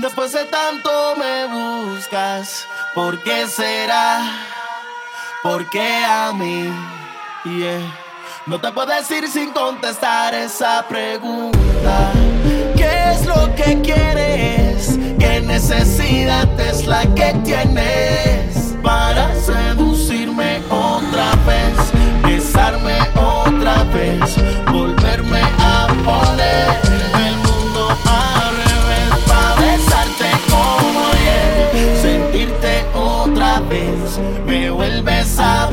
Después 0.00 0.32
de 0.32 0.44
tanto 0.46 1.14
me 1.16 1.44
buscas, 1.44 2.66
¿por 2.94 3.22
qué 3.22 3.46
será? 3.46 4.22
¿Por 5.42 5.68
qué 5.68 6.02
a 6.06 6.32
mí? 6.32 6.72
No 8.46 8.58
te 8.58 8.72
puedo 8.72 8.94
decir 8.94 9.28
sin 9.28 9.50
contestar 9.50 10.32
esa 10.32 10.86
pregunta. 10.88 12.12
¿Qué 12.76 13.12
es 13.12 13.26
lo 13.26 13.54
que 13.54 13.78
quieres? 13.82 14.98
¿Qué 15.18 15.42
necesidad 15.42 16.48
es 16.58 16.86
la 16.86 17.02
que 17.14 17.34
tienes 17.44 18.74
para 18.82 19.34
seducirme 19.34 20.62
otra 20.70 21.32
vez? 21.46 21.76
Besarme 22.22 22.96
otra 23.16 23.84
vez, 23.92 24.34
volverme 24.72 25.42
a 25.58 25.88
poner. 26.04 26.69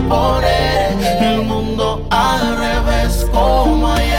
poner 0.08 1.22
el 1.22 1.42
mundo 1.44 2.08
al 2.10 2.58
revés 2.58 3.26
como 3.32 3.94
ayer. 3.94 4.18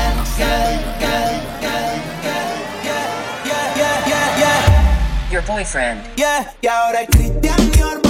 Your 5.30 5.42
boyfriend. 5.42 6.00
Yeah, 6.16 6.54
y 6.62 6.66
ahora 6.66 7.06
Christian 7.06 7.70
Dior 7.72 8.07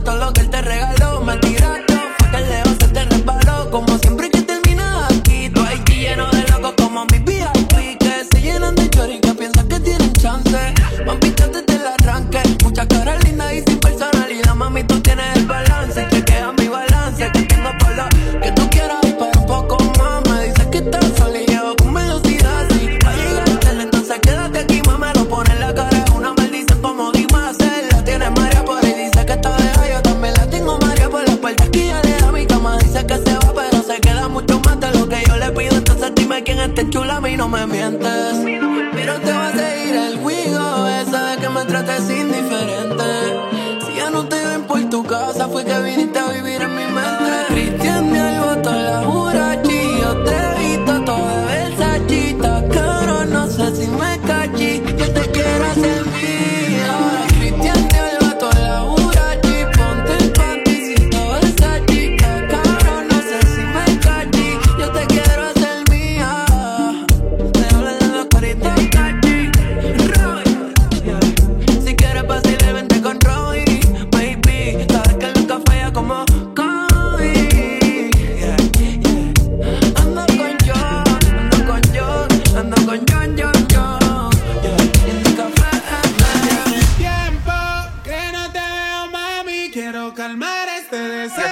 todo 0.00 0.16
lo 0.16 0.32
que 0.32 0.40
él 0.42 0.50
te 0.50 0.60
regaló 0.62 0.97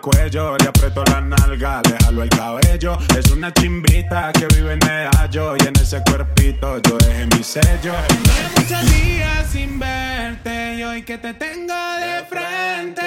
cuello, 0.00 0.56
le 0.58 0.68
aprieto 0.68 1.02
la 1.04 1.20
nalga, 1.20 1.80
le 1.88 1.96
jalo 2.04 2.22
el 2.22 2.28
cabello. 2.28 2.98
Es 3.16 3.30
una 3.30 3.52
chimbita 3.52 4.32
que 4.32 4.46
vive 4.54 4.74
en 4.74 4.78
Medallo 4.80 5.56
y 5.56 5.66
en 5.66 5.74
ese 5.76 6.02
cuerpito 6.02 6.78
yo 6.82 6.98
dejé 6.98 7.26
mi 7.26 7.42
sello. 7.42 7.94
muchos 8.56 8.90
días 8.90 9.46
sin 9.50 9.78
verte 9.78 10.76
y 10.76 10.82
hoy 10.82 11.02
que 11.02 11.18
te 11.18 11.32
tengo 11.34 11.74
de 11.74 12.24
frente, 12.28 13.02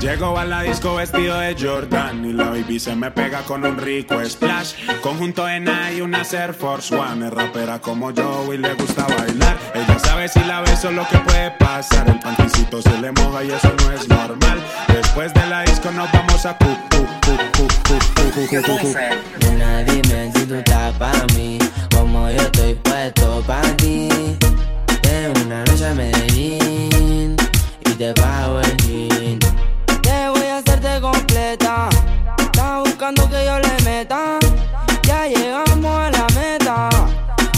Llego 0.00 0.38
a 0.38 0.44
la 0.44 0.62
disco 0.62 0.94
vestido 0.94 1.38
de 1.40 1.56
Jordan 1.58 2.24
y 2.24 2.32
la 2.32 2.50
baby 2.50 2.78
se 2.78 2.94
me 2.94 3.10
pega 3.10 3.40
con 3.42 3.64
un 3.64 3.76
rico 3.76 4.24
splash. 4.24 4.74
Conjunto 5.02 5.48
en 5.48 5.68
y 5.96 6.00
una 6.00 6.22
Air 6.22 6.54
Force 6.54 6.94
One. 6.94 7.26
Es 7.26 7.32
rapera 7.32 7.80
como 7.80 8.12
yo 8.12 8.52
y 8.54 8.58
le 8.58 8.74
gusta 8.74 9.06
bailar. 9.08 9.58
Ella 9.74 9.98
sabe 9.98 10.28
si 10.28 10.38
la 10.44 10.60
beso 10.60 10.92
lo 10.92 11.06
que 11.08 11.18
puede 11.18 11.50
pasar. 11.58 12.08
El 12.08 12.20
panticito 12.20 12.80
se 12.80 12.96
le 13.00 13.10
moja 13.10 13.42
y 13.42 13.50
eso 13.50 13.74
no 13.82 13.92
es 13.92 14.08
normal. 14.08 14.64
Después 14.86 15.34
de 15.34 15.46
la 15.48 15.62
disco 15.62 15.90
nos 15.90 16.10
vamos 16.12 16.46
a 16.46 16.56
cu 16.56 16.66
cu 16.90 17.04
cu 17.24 17.36
cu 17.56 17.68
cu 18.34 18.62
cu 18.62 18.78
cu. 18.78 18.94
Nena, 19.40 19.82
dime 19.82 20.30
si 20.32 20.46
tú 20.46 20.54
estás 20.54 20.94
pa' 20.94 21.26
mí, 21.34 21.58
como 21.92 22.30
yo 22.30 22.40
estoy 22.40 22.74
puesto 22.74 23.42
pa' 23.48 23.62
ti. 23.76 24.08
Tengo 25.02 25.40
una 25.44 25.64
noche 25.64 25.86
a 25.86 25.94
Medellín 25.94 27.36
y 27.84 27.90
te 27.90 28.14
pago 28.14 28.60
el 28.60 28.76
jean. 28.76 29.47
Te 31.48 31.56
voy 31.56 31.66
a 31.66 31.86
hacerte 31.86 31.88
completa. 31.88 31.88
Estás 32.38 32.82
buscando 32.84 33.30
que 33.30 33.44
yo 33.46 33.58
le 33.58 33.84
meta. 33.84 34.38
Ya 35.02 35.26
llegamos 35.28 35.84
a 35.86 36.10
la 36.10 36.26
meta. 36.34 36.88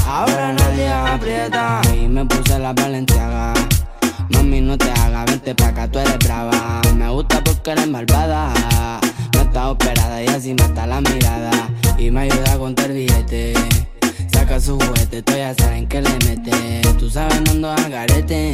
Ahora 0.06 0.52
nadie 0.52 0.88
aprieta. 0.88 1.80
Y 1.94 2.06
me 2.06 2.24
puse 2.24 2.58
la 2.58 2.72
valenciaga. 2.72 3.52
Mami, 4.30 4.60
no 4.60 4.78
te 4.78 4.90
hagas, 4.92 5.26
vente 5.26 5.54
pa' 5.54 5.68
acá, 5.68 5.88
tú 5.88 5.98
eres 5.98 6.18
brava. 6.18 6.80
Me 6.94 7.10
gusta 7.10 7.42
porque 7.42 7.72
eres 7.72 7.88
malvada. 7.88 8.52
No 9.34 9.40
está 9.40 9.70
operada 9.70 10.22
y 10.22 10.28
así 10.28 10.54
mata 10.54 10.86
la 10.86 11.00
mirada. 11.00 11.50
Y 11.98 12.10
me 12.10 12.20
ayuda 12.20 12.52
a 12.52 12.58
contar 12.58 12.92
billete. 12.92 13.54
Saca 14.50 14.60
su 14.60 14.76
juguete, 14.80 15.22
tú 15.22 15.32
ya 15.36 15.54
saben 15.54 15.86
que 15.86 16.02
le 16.02 16.10
mete. 16.26 16.82
Tú 16.98 17.08
sabes, 17.08 17.40
no 17.42 17.52
ando 17.52 17.70
al 17.70 17.88
garete. 17.88 18.52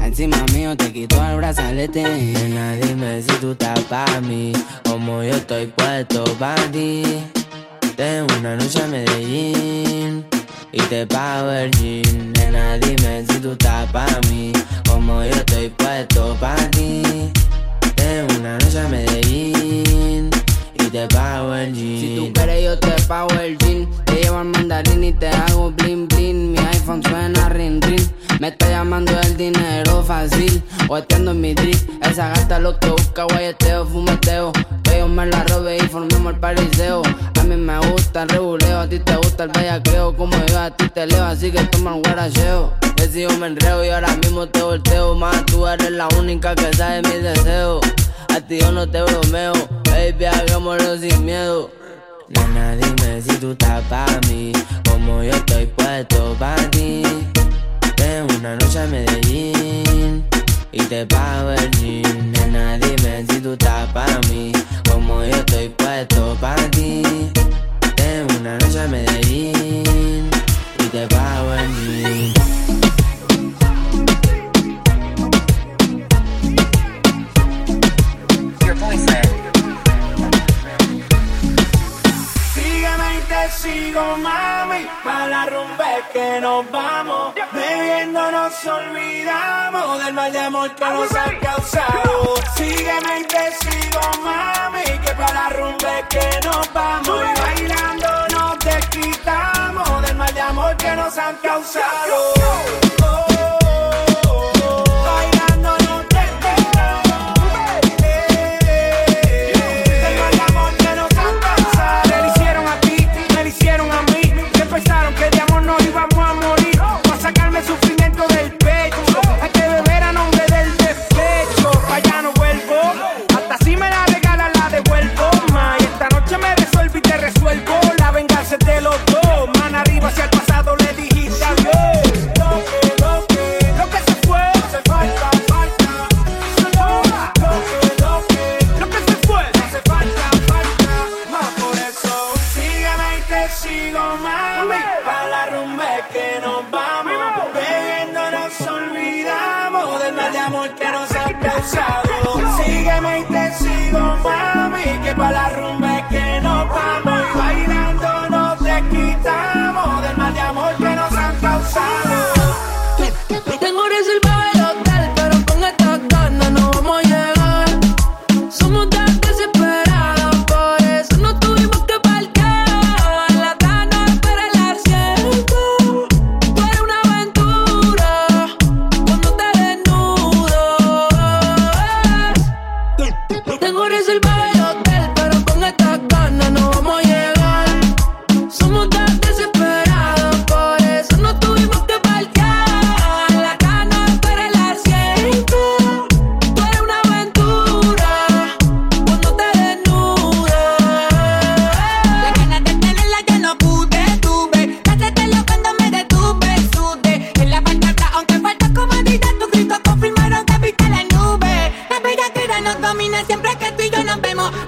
Encima 0.00 0.36
mío 0.54 0.76
te 0.76 0.92
quito 0.92 1.20
el 1.28 1.38
brazalete. 1.38 2.04
Nena, 2.04 2.74
dime 2.74 3.20
si 3.20 3.32
tú 3.40 3.50
estás 3.50 3.80
pa' 3.80 4.20
mí. 4.20 4.52
Como 4.84 5.24
yo 5.24 5.34
estoy 5.34 5.66
puesto 5.66 6.22
pa' 6.38 6.54
ti. 6.70 7.02
Tengo 7.96 8.28
una 8.38 8.54
noche 8.54 8.80
a 8.80 8.86
Medellín 8.86 10.24
y 10.70 10.80
te 10.82 11.04
pago 11.08 11.50
el 11.50 11.72
jean. 11.72 12.32
Nena, 12.34 12.78
dime 12.78 13.24
si 13.28 13.40
tú 13.40 13.52
estás 13.52 13.90
pa' 13.90 14.20
mí, 14.30 14.52
como 14.88 15.24
yo 15.24 15.30
estoy 15.30 15.68
puesto 15.70 16.36
pa' 16.38 16.54
ti. 16.70 17.02
Tengo 17.96 18.38
una 18.38 18.56
noche 18.56 18.78
a 18.78 18.86
Medellín 18.86 20.30
Si 20.92 22.16
tú 22.18 22.30
quieres 22.34 22.64
yo 22.64 22.78
te 22.78 22.90
pago 23.08 23.30
el 23.40 23.56
jean. 23.56 23.88
Te 24.04 24.12
llevo 24.16 24.36
al 24.36 24.44
mandarín 24.44 25.02
y 25.02 25.12
te 25.14 25.28
hago 25.28 25.70
bling 25.70 26.06
bling. 26.06 26.52
Mi 26.52 26.58
iPhone 26.58 27.02
suena 27.02 27.48
ring 27.48 27.80
ring. 27.82 28.06
Me 28.40 28.48
está 28.48 28.68
llamando 28.68 29.10
el 29.22 29.34
dinero 29.38 30.04
fácil. 30.04 30.62
O 30.90 30.96
atiendo 30.96 31.30
en 31.30 31.40
mi 31.40 31.54
drip. 31.54 31.78
Esa 32.02 32.28
gata 32.28 32.58
lo 32.58 32.78
que 32.78 32.90
busca, 32.90 33.24
guayeteo, 33.24 33.86
fumeteo. 33.86 34.52
Que 34.82 34.98
yo 34.98 35.08
me 35.08 35.24
la 35.24 35.42
robe 35.44 35.78
y 35.78 35.88
formemos 35.88 36.34
el 36.34 36.40
pariseo. 36.40 37.00
A 37.40 37.42
mí 37.44 37.56
me 37.56 37.78
gusta 37.90 38.24
el 38.24 38.28
rebuleo, 38.28 38.80
a 38.80 38.86
ti 38.86 38.98
te 38.98 39.16
gusta 39.16 39.44
el 39.44 39.50
bellaqueo. 39.50 40.14
Como 40.14 40.36
yo 40.44 40.60
a 40.60 40.76
ti 40.76 40.90
te 40.90 41.06
leo, 41.06 41.24
así 41.24 41.50
que 41.50 41.62
toma 41.64 41.96
el 41.96 42.02
guaracheo. 42.02 42.74
Que 42.96 43.08
si 43.08 43.22
yo 43.22 43.30
me 43.38 43.46
enreo 43.46 43.82
y 43.82 43.88
ahora 43.88 44.14
mismo 44.16 44.46
te 44.46 44.60
volteo. 44.60 45.14
Más 45.14 45.46
tú 45.46 45.66
eres 45.66 45.90
la 45.90 46.08
única 46.18 46.54
que 46.54 46.70
sabe 46.74 47.00
mis 47.00 47.22
deseos. 47.22 47.80
A 48.28 48.40
ti 48.40 48.58
yo 48.60 48.72
no 48.72 48.86
te 48.86 49.02
bromeo, 49.02 49.52
baby, 49.92 50.24
hagámoslo 50.24 50.98
sin 50.98 51.24
miedo. 51.24 51.70
Nena, 52.28 52.76
dime 52.76 53.20
si 53.22 53.36
tú 53.36 53.52
estás 53.52 53.82
pa' 53.84 54.06
mí, 54.28 54.52
como 54.88 55.22
yo 55.22 55.30
estoy 55.30 55.66
puesto 55.66 56.34
pa' 56.38 56.56
ti. 56.70 57.02
Tengo 57.96 58.34
una 58.38 58.56
noche 58.56 58.78
a 58.78 58.86
Medellín 58.86 60.24
y 60.72 60.82
te 60.84 61.06
pago 61.06 61.50
el 61.52 61.70
jean. 61.72 62.32
Nena, 62.32 62.78
dime 62.78 63.24
si 63.28 63.40
tú 63.40 63.52
estás 63.52 63.88
pa' 63.92 64.20
mí, 64.28 64.52
como 64.90 65.22
yo 65.22 65.36
estoy 65.36 65.68
puesto 65.68 66.36
pa' 66.40 66.56
ti. 66.70 67.02
Tengo 67.96 68.34
una 68.40 68.58
noche 68.58 68.80
a 68.80 68.88
Medellín 68.88 70.30
y 70.78 70.84
te 70.90 71.06
pago 71.08 71.54
el 71.54 71.68
jean. 71.76 72.32
Your 78.64 78.74
boyfriend. 78.76 79.41
Y 83.16 83.20
te 83.22 83.50
sigo, 83.50 84.16
mami. 84.18 84.86
Pa' 85.04 85.26
la 85.26 85.46
rumba 85.46 85.98
es 85.98 86.04
que 86.12 86.40
nos 86.40 86.70
vamos. 86.70 87.34
Bebiendo 87.52 88.30
nos 88.30 88.66
olvidamos 88.66 90.04
del 90.04 90.14
mal 90.14 90.32
de 90.32 90.38
amor 90.40 90.74
que 90.74 90.84
nos 90.84 91.12
ha 91.14 91.38
causado. 91.40 92.34
Sígueme 92.56 93.20
y 93.20 93.24
te 93.24 93.44
sigo, 93.62 94.00
mami. 94.22 94.84
Que 95.04 95.12
pa' 95.14 95.32
la 95.32 95.48
rumba 95.50 95.98
es 95.98 96.06
que 96.08 96.40
nos 96.46 96.72
vamos. 96.72 97.08
Y 97.08 97.40
bailando 97.40 98.08
nos 98.30 98.58
desquitamos 98.58 100.02
del 100.02 100.16
mal 100.16 100.34
de 100.34 100.40
amor 100.40 100.76
que 100.76 100.96
nos 100.96 101.18
han 101.18 101.36
causado. 101.36 103.01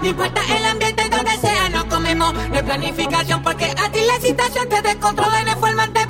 No 0.05 0.11
importa 0.11 0.43
el 0.55 0.65
ambiente 0.67 1.09
donde 1.09 1.31
sea, 1.39 1.71
nos 1.71 1.85
comemos. 1.85 2.35
No 2.35 2.55
hay 2.55 2.63
planificación 2.63 3.43
porque 3.43 3.65
a 3.65 3.91
ti 3.91 4.01
la 4.07 4.21
situación 4.21 4.69
te 4.69 4.83
descontrola. 4.83 5.43
No 5.45 5.53
hay 5.53 5.57
forma 5.59 5.87
de 5.87 6.07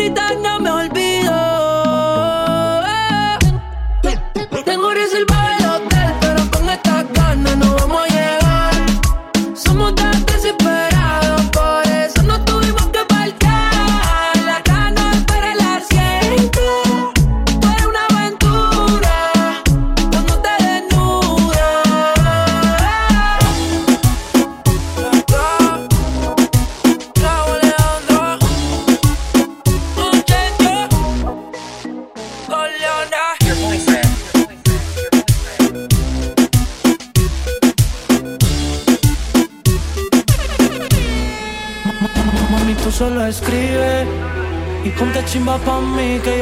Every 0.00 0.14
day. 0.14 0.27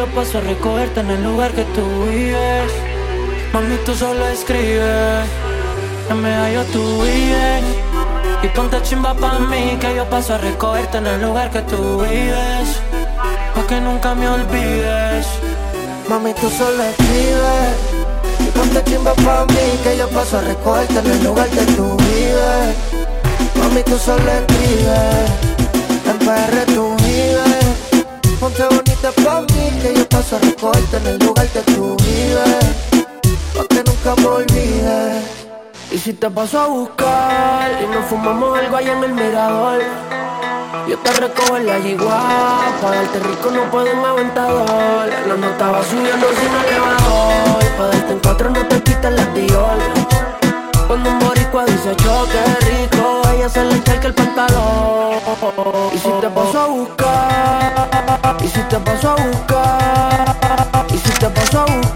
yo 0.06 0.14
paso 0.14 0.38
a 0.38 0.40
recogerte 0.40 1.00
en 1.00 1.10
el 1.10 1.22
lugar 1.22 1.52
que 1.52 1.64
tú 1.64 1.82
vives. 2.10 2.72
Mami, 3.52 3.76
tú 3.84 3.94
solo 3.94 4.26
escribes. 4.28 5.26
En 6.10 6.20
medio 6.20 6.62
tú 6.72 7.02
vives. 7.02 7.64
Y 8.42 8.48
ponte 8.48 8.80
chimba 8.82 9.14
pa' 9.14 9.38
mí 9.38 9.76
que 9.80 9.94
yo 9.96 10.04
paso 10.08 10.34
a 10.34 10.38
recogerte 10.38 10.98
en 10.98 11.06
el 11.06 11.22
lugar 11.22 11.50
que 11.50 11.62
tú 11.62 12.00
vives. 12.00 12.80
Pa' 13.54 13.66
que 13.66 13.80
nunca 13.80 14.14
me 14.14 14.28
olvides. 14.28 15.26
Mami, 16.08 16.32
tú 16.34 16.48
solo 16.50 16.82
escribes. 16.82 17.76
Y 18.40 18.50
ponte 18.50 18.82
chimba 18.84 19.14
pa' 19.14 19.46
mí 19.46 19.78
que 19.82 19.96
yo 19.96 20.08
paso 20.10 20.38
a 20.38 20.40
recogerte 20.42 20.98
en 20.98 21.06
el 21.06 21.24
lugar 21.24 21.48
que 21.48 21.64
tú 21.76 21.96
vives. 21.96 22.76
Mami, 23.56 23.82
tú 23.82 23.98
solo 23.98 24.30
escribes. 24.30 25.30
En 26.06 26.18
PR 26.18 26.74
tú 26.74 26.95
Vente 29.06 29.54
mí 29.54 29.80
que 29.80 29.94
yo 29.94 30.08
paso 30.08 30.34
a 30.34 30.38
recogerte 30.40 30.96
en 30.96 31.06
el 31.06 31.18
lugar 31.20 31.46
que 31.46 31.60
tú 31.60 31.96
vives 31.96 32.66
Pa' 33.54 33.64
que 33.68 33.84
nunca 33.84 34.20
me 34.20 34.26
olvides. 34.26 35.24
Y 35.92 35.98
si 35.98 36.12
te 36.12 36.28
paso 36.28 36.60
a 36.60 36.66
buscar 36.66 37.70
y 37.84 37.86
nos 37.86 38.04
fumamos 38.06 38.58
algo 38.58 38.76
allá 38.76 38.92
en 38.94 39.04
el 39.04 39.14
mirador 39.14 39.82
yo 40.88 40.96
te 40.98 41.12
recojo 41.14 41.56
en 41.56 41.66
la 41.66 41.78
yigua, 41.78 42.60
pa' 42.80 42.90
darte 42.90 43.18
rico 43.18 43.50
no 43.50 43.68
puedo 43.72 43.92
un 43.92 44.04
aventador. 44.04 45.08
La 45.26 45.36
nota 45.36 45.70
va 45.70 45.82
subiendo 45.82 46.26
sin 46.28 46.70
elevador 46.70 47.64
Pa' 47.76 47.86
darte 47.86 48.12
en 48.12 48.18
cuatro 48.20 48.50
no 48.50 48.66
te 48.66 48.82
quitas 48.82 49.12
la 49.12 49.34
tiola. 49.34 50.25
Cuando 50.86 51.10
un 51.10 51.18
boricua 51.18 51.64
dice 51.64 51.96
yo 52.04 52.26
qué 52.30 52.66
rico, 52.66 53.22
ella 53.34 53.48
se 53.48 53.64
le 53.64 53.74
encharca 53.74 54.06
el 54.06 54.14
pantalón. 54.14 55.16
Y 55.92 55.98
si 55.98 56.08
te 56.20 56.28
paso 56.28 56.60
a 56.60 56.66
buscar, 56.66 58.36
y 58.40 58.48
si 58.48 58.60
te 58.60 58.78
paso 58.78 59.10
a 59.10 59.16
buscar, 59.16 60.36
y 60.88 60.98
si 60.98 61.10
te 61.18 61.28
paso 61.28 61.60
a 61.60 61.64
buscar. 61.64 61.95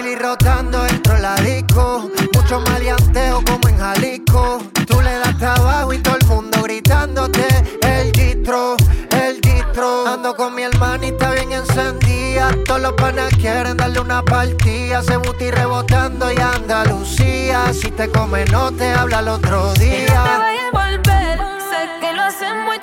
Willy 0.00 0.14
rotando 0.14 0.82
dentro 0.84 1.14
de 1.14 1.20
la 1.20 1.34
disco. 1.36 2.08
Mucho 2.34 2.60
maleanteo 2.60 3.42
como 3.44 3.68
en 3.68 3.78
Jalisco. 3.78 4.58
Tú 4.86 5.00
le 5.02 5.12
das 5.18 5.36
trabajo 5.36 5.92
y 5.92 5.98
todo 5.98 6.16
el 6.16 6.26
mundo 6.26 6.62
gritándote. 6.62 7.46
El 7.82 8.10
distro, 8.12 8.76
el 9.10 9.40
distro. 9.42 10.06
Ando 10.06 10.34
con 10.34 10.54
mi 10.54 10.62
hermanita 10.62 11.32
bien 11.32 11.52
encendida. 11.52 12.50
Todos 12.64 12.80
los 12.80 12.92
panas 12.94 13.30
quieren 13.36 13.76
darle 13.76 14.00
una 14.00 14.22
partida. 14.22 15.02
Se 15.02 15.18
buti 15.18 15.50
rebotando 15.50 16.32
y 16.32 16.36
Andalucía. 16.38 17.70
Si 17.74 17.90
te 17.90 18.08
come, 18.08 18.46
no 18.46 18.72
te 18.72 18.90
habla 18.92 19.20
el 19.20 19.28
otro 19.28 19.74
día. 19.74 19.90
Y 19.90 20.06
no 20.06 20.24
te 20.24 20.38
voy 20.38 20.56
a 20.56 20.70
volver. 20.72 21.38
Sé 21.70 22.00
que 22.00 22.12
lo 22.14 22.22
hacen 22.22 22.64
muy 22.64 22.78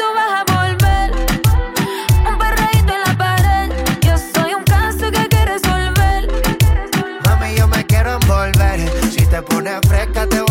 na 9.67 9.81
freca 9.85 10.21
até 10.23 10.41
o 10.41 10.46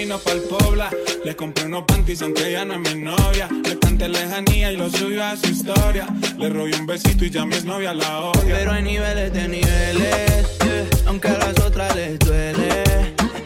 camino 0.00 0.18
pa'l 0.18 0.40
Pobla. 0.40 0.88
Le 1.24 1.36
compré 1.36 1.66
unos 1.66 1.84
panties 1.84 2.22
aunque 2.22 2.52
ya 2.52 2.64
no 2.64 2.74
es 2.74 2.80
mi 2.80 3.02
novia. 3.02 3.48
Le 3.64 3.78
canté 3.78 4.08
lejanía 4.08 4.72
y 4.72 4.76
lo 4.76 4.88
subió 4.88 5.22
a 5.24 5.36
su 5.36 5.50
historia. 5.50 6.06
Le 6.38 6.48
robé 6.48 6.74
un 6.78 6.86
besito 6.86 7.24
y 7.24 7.30
ya 7.30 7.44
mi 7.44 7.60
novia 7.64 7.92
la 7.92 8.20
odia. 8.20 8.56
Pero 8.56 8.72
hay 8.72 8.82
niveles 8.82 9.32
de 9.32 9.48
niveles, 9.48 10.46
aunque 11.06 11.28
a 11.28 11.38
las 11.38 11.58
otras 11.60 11.94
les 11.94 12.18
duele. 12.18 12.82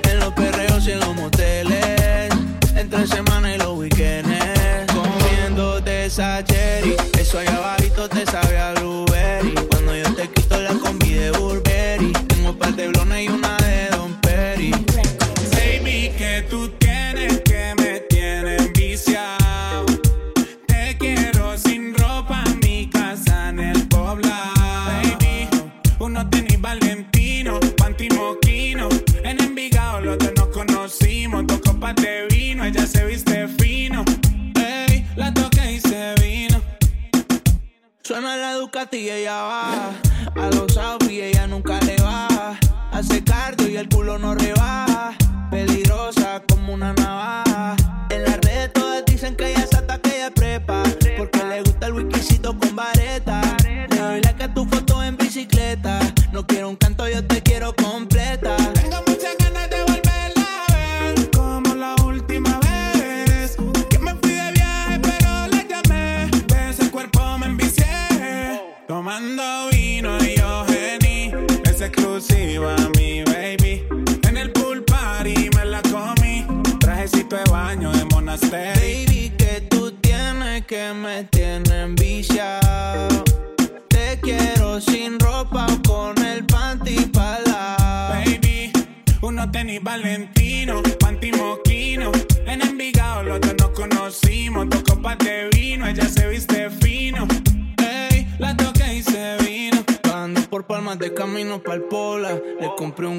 En 0.05 0.21
los 0.21 0.33
perreos 0.35 0.87
y 0.87 0.93
en 0.93 1.01
los 1.01 1.15
moteles, 1.17 2.29
entre 2.77 3.07
semana 3.07 3.55
y 3.55 3.59
los 3.59 3.77
weekends. 3.77 4.93
Comiendo 4.93 5.81
de 5.81 6.07
esa 6.07 6.39
eso 7.19 7.39
allá 7.39 7.57
abajito 7.57 8.09
te 8.09 8.25
sabe 8.27 8.59
a 8.59 8.74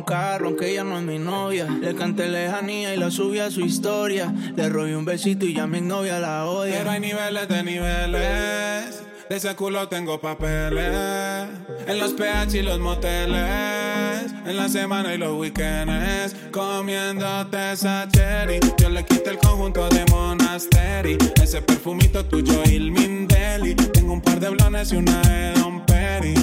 carro, 0.06 0.48
aunque 0.48 0.72
ella 0.72 0.84
no 0.84 0.98
es 0.98 1.04
mi 1.04 1.20
novia. 1.20 1.66
Le 1.66 1.96
canté 1.96 2.30
lejanía 2.30 2.94
y 2.94 2.98
la 2.98 3.12
subí 3.12 3.40
a 3.40 3.52
su 3.52 3.62
historia. 3.62 4.34
Le 4.56 4.70
robé 4.70 4.96
un 4.96 5.06
besito 5.06 5.46
y 5.46 5.54
ya 5.54 5.68
mi 5.68 5.82
novia 5.82 6.20
la 6.20 6.46
odia. 6.46 6.78
Pero 6.78 6.92
hay 6.92 7.00
niveles 7.00 7.48
de 7.48 7.64
niveles. 7.64 9.04
De 9.30 9.38
ese 9.38 9.56
culo 9.56 9.88
tengo 9.88 10.22
papeles. 10.22 11.50
En 11.88 12.00
los 12.00 12.14
PH 12.14 12.60
y 12.60 12.62
los 12.62 12.80
moteles. 12.80 14.32
En 14.46 14.56
la 14.56 14.70
semana 14.70 15.16
y 15.16 15.18
los 15.18 15.38
weekends. 15.40 16.36
Comiéndote 16.52 17.72
esa 17.72 18.08
cherry. 18.08 18.60
Yo 18.78 18.90
le 18.90 19.04
quité 19.04 19.32
el 19.32 19.38
conjunto 19.40 19.90
de 19.90 20.06
Monastery. 20.12 21.18
Ese 21.42 21.62
perfumito 21.64 22.24
tuyo, 22.26 22.62
el 22.66 22.92
Mindeli. 22.92 23.74
Tengo 23.74 24.14
un 24.14 24.22
par 24.22 24.40
de 24.40 24.50
blones 24.50 24.92
y 24.94 24.98
una 24.98 25.20
de 25.22 25.54
Don 25.60 25.84
Perry. 25.88 26.36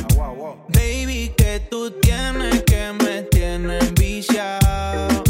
Baby, 0.68 1.32
que 1.36 1.60
tú 1.70 1.92
tienes 2.00 2.62
que 2.64 2.92
meter 2.94 3.31
tiene 3.62 3.78
enviciado. 3.78 5.22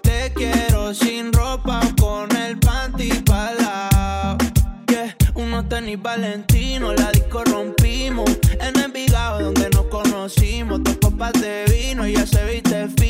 Te 0.00 0.32
quiero 0.34 0.94
sin 0.94 1.32
ropa 1.32 1.80
o 1.80 1.96
con 2.00 2.36
el 2.36 2.58
panty 2.58 3.10
palao. 3.24 4.38
Yeah, 4.88 5.14
unos 5.34 5.68
tenis 5.68 6.00
valentino, 6.00 6.94
la 6.94 7.10
disco 7.12 7.44
rompimos. 7.44 8.30
En 8.60 8.78
el 8.78 8.92
donde 9.42 9.68
nos 9.70 9.86
conocimos, 9.86 10.82
dos 10.84 10.96
copas 11.02 11.32
de 11.34 11.64
vino 11.66 12.06
y 12.06 12.14
ya 12.14 12.26
se 12.26 12.44
viste 12.46 12.88
fino. 12.88 13.05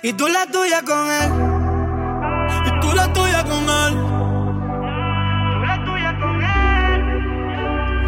Y 0.00 0.12
tú 0.12 0.28
la 0.28 0.46
tuya 0.46 0.82
con 0.82 1.10
él. 1.10 1.32
Y 2.66 2.80
tú 2.80 2.92
la 2.94 3.12
tuya 3.12 3.42
con 3.42 3.68
él. 3.68 3.94
Tú 5.50 5.58
la 5.66 5.84
tuya 5.84 6.16
con 6.20 6.36
él. 6.40 7.00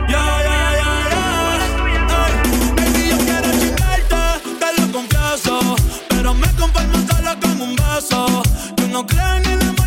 Ya, 0.09 0.43
ya, 0.49 0.61
ya, 0.79 0.93
ya. 1.11 1.23
Baby, 2.77 3.03
yo 3.11 3.19
quiero 3.19 3.51
chingarte, 3.59 4.23
te 4.61 4.69
lo 4.81 4.93
confieso. 4.93 5.55
Pero 6.11 6.33
me 6.35 6.47
conformo 6.55 6.99
solo 7.11 7.41
con 7.41 7.61
un 7.61 7.75
beso. 7.75 8.43
Yo 8.77 8.87
no 8.89 9.05
creo 9.05 9.35
en 9.39 9.47
el 9.47 9.61
amor 9.61 9.80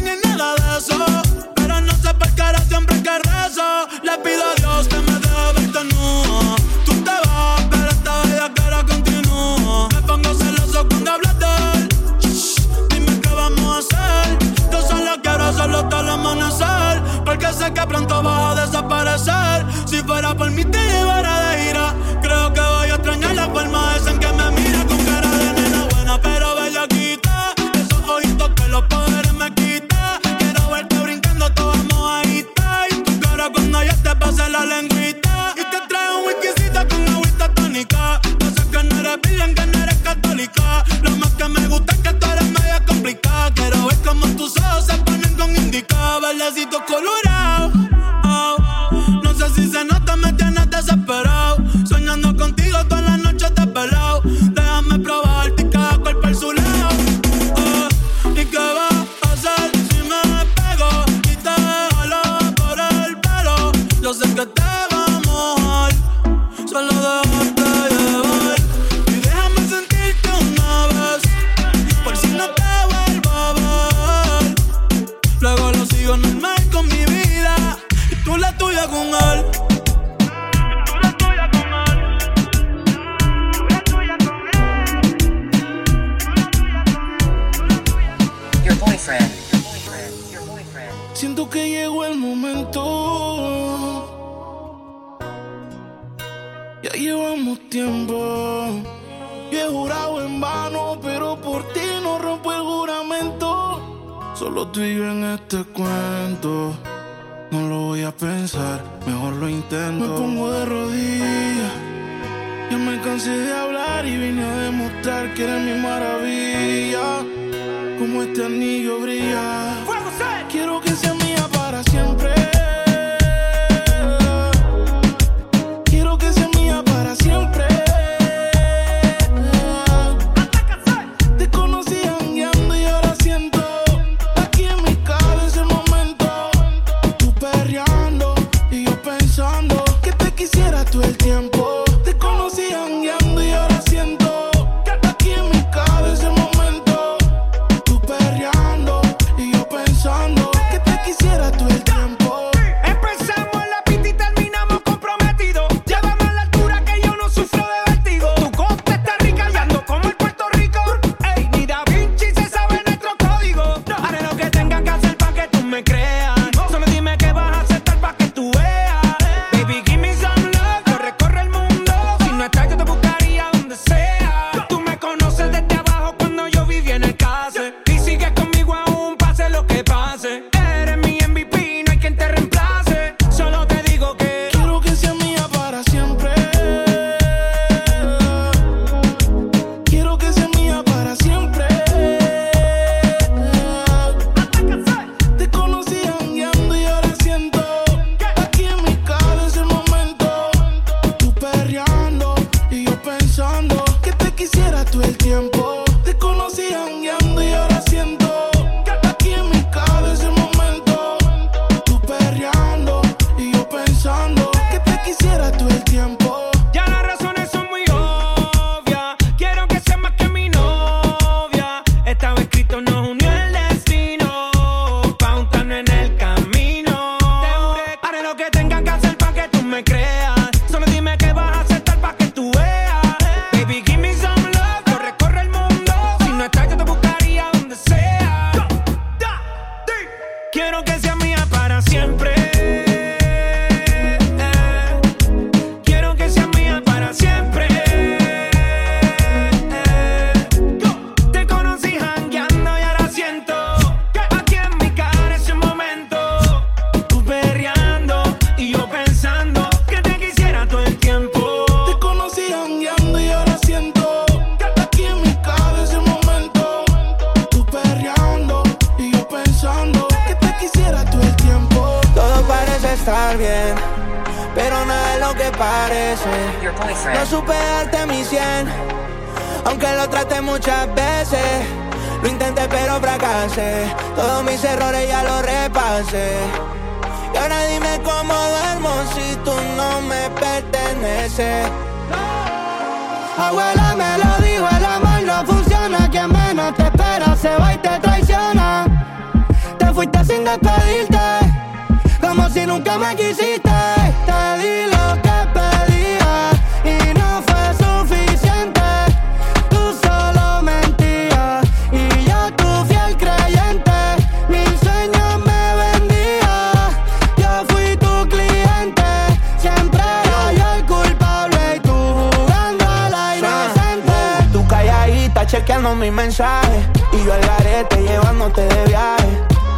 mis 326.04 326.12
mensajes. 326.12 326.86
Y 327.13 327.24
yo 327.24 327.34
al 327.34 327.42
garete 327.42 327.96
llevándote 328.02 328.62
de 328.62 328.86
viaje. 328.88 329.32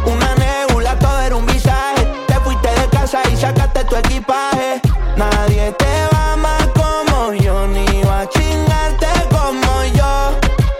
Una 0.06 0.34
nebula, 0.34 0.98
todo 0.98 1.20
era 1.20 1.36
un 1.36 1.46
visaje. 1.46 2.02
Te 2.26 2.34
fuiste 2.40 2.68
de 2.68 2.88
casa 2.88 3.20
y 3.32 3.36
sacaste 3.36 3.84
tu 3.84 3.94
equipaje. 3.94 4.80
Nadie 5.16 5.70
te 5.72 5.94
va 6.12 6.32
amar 6.32 6.72
como 6.72 7.32
yo, 7.32 7.68
ni 7.68 8.02
va 8.02 8.22
a 8.22 8.28
chingarte 8.28 9.06
como 9.30 9.72
yo. 9.98 10.12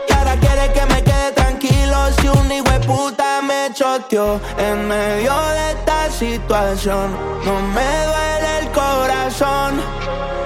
Y 0.08 0.12
ahora 0.14 0.34
quiere 0.40 0.72
que 0.72 0.84
me 0.92 1.02
quede 1.04 1.30
tranquilo 1.32 1.96
si 2.18 2.26
un 2.28 2.50
hijo 2.50 2.68
de 2.68 2.80
puta 2.80 3.40
me 3.42 3.72
choteó 3.72 4.40
en 4.58 4.88
medio 4.88 5.32
de 5.56 5.70
esta 5.74 6.10
situación. 6.10 7.06
No 7.44 7.54
me 7.76 7.90
duele 8.10 8.50
el 8.62 8.68
corazón, 8.72 9.80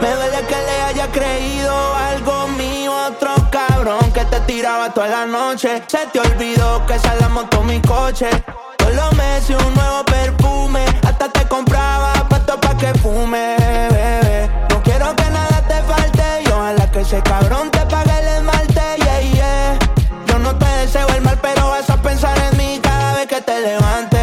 me 0.02 0.10
duele 0.14 0.40
que 0.46 0.58
le 0.68 0.76
haya 0.88 1.06
creído 1.10 1.74
algo 1.94 2.48
mío 2.48 2.92
que 3.98 4.24
te 4.24 4.40
tiraba 4.40 4.92
toda 4.92 5.08
la 5.08 5.26
noche. 5.26 5.82
Se 5.86 6.06
te 6.12 6.20
olvidó 6.20 6.84
que 6.86 6.94
esa 6.94 7.14
la 7.16 7.28
montó 7.28 7.62
mi 7.62 7.80
coche. 7.80 8.28
Todos 8.78 8.94
los 8.94 9.12
meses 9.14 9.56
un 9.66 9.74
nuevo 9.74 10.04
perfume, 10.04 10.84
hasta 11.06 11.28
te 11.28 11.46
compraba 11.48 12.12
pato 12.28 12.58
pa' 12.60 12.76
que 12.76 12.92
fume, 13.00 13.56
bebé. 13.58 14.50
No 14.70 14.82
quiero 14.82 15.14
que 15.16 15.24
nada 15.30 15.62
te 15.66 15.82
falte 15.82 16.42
y 16.44 16.48
ojalá 16.48 16.90
que 16.90 17.00
ese 17.00 17.20
cabrón 17.22 17.70
te 17.70 17.80
pague 17.86 18.18
el 18.20 18.28
esmalte, 18.28 18.80
yeah, 18.98 19.20
yeah. 19.20 19.78
Yo 20.26 20.38
no 20.38 20.54
te 20.56 20.66
deseo 20.66 21.08
el 21.08 21.22
mal, 21.22 21.38
pero 21.42 21.70
vas 21.70 21.90
a 21.90 22.00
pensar 22.00 22.36
en 22.38 22.56
mí 22.58 22.80
cada 22.82 23.14
vez 23.14 23.26
que 23.26 23.40
te 23.40 23.60
levantes. 23.60 24.19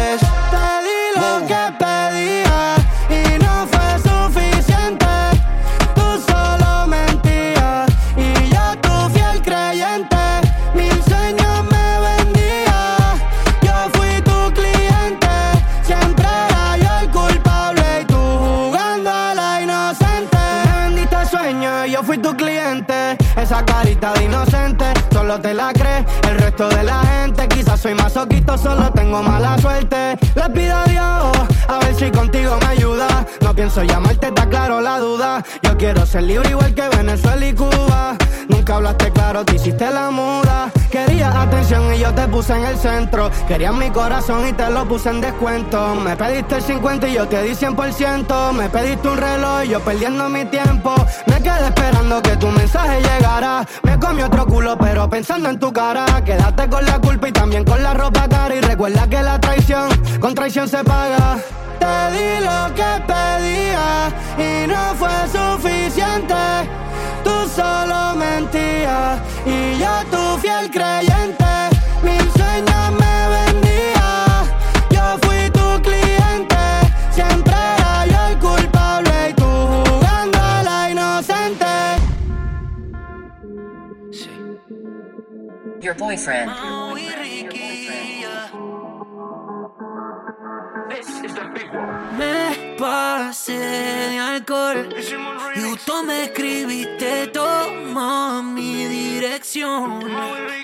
Esa 22.68 23.64
carita 23.64 24.12
de 24.12 24.24
inocente 24.24 24.84
solo 25.10 25.40
te 25.40 25.54
la 25.54 25.72
crees. 25.72 26.04
El 26.28 26.36
resto 26.36 26.68
de 26.68 26.82
la 26.82 27.00
gente 27.00 27.48
quizás 27.48 27.80
soy 27.80 27.94
masoquito, 27.94 28.58
solo 28.58 28.90
tengo 28.92 29.22
mala 29.22 29.56
suerte. 29.56 30.18
Le 30.34 30.50
pido 30.50 30.76
a 30.76 30.84
Dios 30.84 31.57
a 31.68 31.78
ver 31.78 31.94
si 31.94 32.10
contigo 32.10 32.58
me 32.60 32.66
ayuda. 32.66 33.26
No 33.42 33.54
pienso 33.54 33.82
llamarte, 33.82 34.28
está 34.28 34.48
claro 34.48 34.80
la 34.80 34.98
duda. 34.98 35.44
Yo 35.62 35.76
quiero 35.76 36.04
ser 36.06 36.24
libre 36.24 36.50
igual 36.50 36.74
que 36.74 36.88
Venezuela 36.88 37.46
y 37.46 37.52
Cuba. 37.52 38.16
Nunca 38.48 38.76
hablaste 38.76 39.10
claro, 39.12 39.44
te 39.44 39.56
hiciste 39.56 39.90
la 39.90 40.10
muda. 40.10 40.70
Querías 40.90 41.34
atención 41.34 41.94
y 41.94 41.98
yo 41.98 42.12
te 42.14 42.26
puse 42.28 42.54
en 42.56 42.64
el 42.64 42.78
centro. 42.78 43.30
Querías 43.46 43.74
mi 43.74 43.90
corazón 43.90 44.48
y 44.48 44.52
te 44.54 44.70
lo 44.70 44.88
puse 44.88 45.10
en 45.10 45.20
descuento. 45.20 45.94
Me 45.96 46.16
pediste 46.16 46.56
el 46.56 46.62
50 46.62 47.08
y 47.08 47.14
yo 47.14 47.28
te 47.28 47.42
di 47.42 47.50
100%. 47.50 48.52
Me 48.52 48.68
pediste 48.70 49.08
un 49.08 49.18
reloj 49.18 49.64
y 49.64 49.68
yo 49.68 49.80
perdiendo 49.80 50.28
mi 50.30 50.46
tiempo. 50.46 50.94
Me 51.26 51.36
quedé 51.42 51.66
esperando 51.66 52.22
que 52.22 52.36
tu 52.36 52.48
mensaje 52.48 53.02
llegara. 53.02 53.66
Me 53.82 53.98
comí 53.98 54.22
otro 54.22 54.46
culo, 54.46 54.78
pero 54.78 55.08
pensando 55.10 55.50
en 55.50 55.58
tu 55.58 55.72
cara. 55.72 56.06
Quédate 56.24 56.68
con 56.68 56.84
la 56.86 56.98
culpa 56.98 57.28
y 57.28 57.32
también 57.32 57.64
con 57.64 57.82
la 57.82 57.92
ropa 57.92 58.26
cara. 58.28 58.54
Y 58.54 58.60
recuerda 58.62 59.06
que 59.08 59.22
la 59.22 59.38
traición, 59.38 59.88
con 60.20 60.34
traición 60.34 60.68
se 60.68 60.82
paga. 60.82 61.38
Te 61.78 61.96
di 62.14 62.40
lo 62.44 62.74
que 62.74 62.90
pedía 63.06 64.10
y 64.36 64.66
no 64.66 64.94
fue 64.94 65.16
suficiente. 65.32 66.34
Tú 67.24 67.48
solo 67.48 68.14
mentías 68.16 69.20
y 69.44 69.78
yo 69.78 69.92
tu 70.10 70.38
fiel 70.40 70.70
creyente. 70.70 71.44
Mil 72.02 72.30
sueños 72.32 72.92
me 73.02 73.16
vendía. 73.36 74.44
Yo 74.90 75.18
fui 75.22 75.50
tu 75.50 75.82
cliente. 75.82 76.62
Siempre 77.10 77.54
era 77.76 78.06
yo 78.06 78.26
el 78.28 78.38
culpable 78.38 79.30
y 79.30 79.32
tú 79.34 79.44
jugando 79.44 80.38
a 80.38 80.62
la 80.62 80.90
inocente. 80.90 81.66
Your 85.80 85.94
boyfriend. 85.94 86.50
Me 92.16 92.76
pasé 92.78 93.58
de 93.58 94.18
alcohol 94.18 94.88
y 95.54 95.60
justo 95.60 96.02
me 96.04 96.24
escribiste, 96.24 97.28
toma 97.28 98.42
mi 98.42 98.86
dirección. 98.86 100.00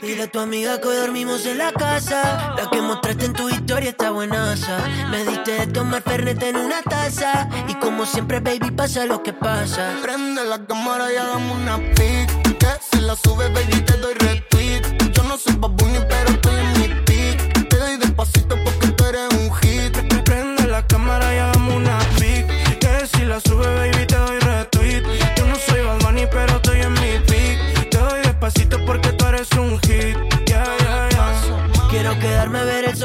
Dile 0.03 0.25
a 0.25 0.31
tu 0.31 0.39
amiga 0.39 0.81
que 0.81 0.89
hoy 0.89 0.97
dormimos 0.97 1.47
en 1.47 1.59
la 1.59 1.73
casa. 1.73 2.55
La 2.57 2.69
que 2.71 2.81
mostraste 2.81 3.27
en 3.27 3.33
tu 3.33 3.49
historia 3.49 3.91
está 3.91 4.11
buenaza. 4.11 4.79
Me 5.11 5.25
diste 5.25 5.53
de 5.53 5.67
tomar 5.69 6.03
fernet 6.03 6.43
en 6.43 6.57
una 6.57 6.83
taza. 6.83 7.49
Y 7.69 7.75
como 7.75 8.07
siempre, 8.07 8.41
baby, 8.41 8.71
pasa 8.71 9.07
lo 9.07 9.23
que 9.23 9.33
pasa. 9.33 9.95
Prende 10.03 10.45
la 10.45 10.65
cámara 10.67 11.13
y 11.13 11.17
hagamos 11.17 11.57
una 11.57 11.79
pic. 11.95 12.59
Que 12.59 12.67
si 12.91 13.01
la 13.01 13.17
subes, 13.17 13.53
baby, 13.53 13.81
te 13.83 13.97
doy 13.99 14.15
retweet. 14.15 14.83
Yo 15.13 15.23
no 15.25 15.37
soy 15.37 15.55
babuni, 15.57 15.99
pero 16.09 16.31
estoy 16.31 16.55
en 16.55 16.81
mi 16.81 16.84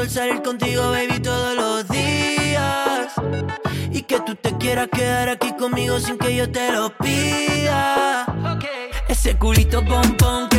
sol 0.00 0.08
salir 0.08 0.42
contigo, 0.42 0.90
baby, 0.90 1.20
todos 1.20 1.54
los 1.54 1.88
días. 1.88 3.12
Y 3.92 4.02
que 4.02 4.20
tú 4.20 4.34
te 4.34 4.56
quieras 4.56 4.88
quedar 4.90 5.28
aquí 5.28 5.52
conmigo 5.58 5.98
sin 6.00 6.16
que 6.16 6.34
yo 6.34 6.50
te 6.50 6.72
lo 6.72 6.96
pida. 6.96 8.24
Ese 9.08 9.36
culito 9.36 9.84
pompón 9.84 10.49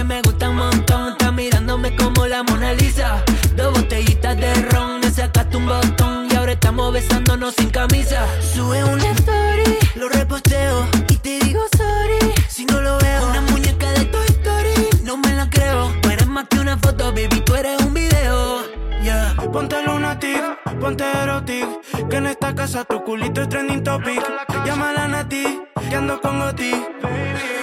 ponte 20.81 21.03
erotic 21.03 21.67
Que 22.09 22.17
en 22.17 22.27
esta 22.27 22.53
casa 22.53 22.83
tu 22.83 23.03
culito 23.03 23.41
es 23.41 23.49
trending 23.49 23.83
topic 23.83 24.21
Llámala 24.65 25.05
a 25.05 25.07
Nati, 25.07 25.61
que 25.89 25.95
ando 25.95 26.19
con 26.19 26.39
Goti 26.39 26.73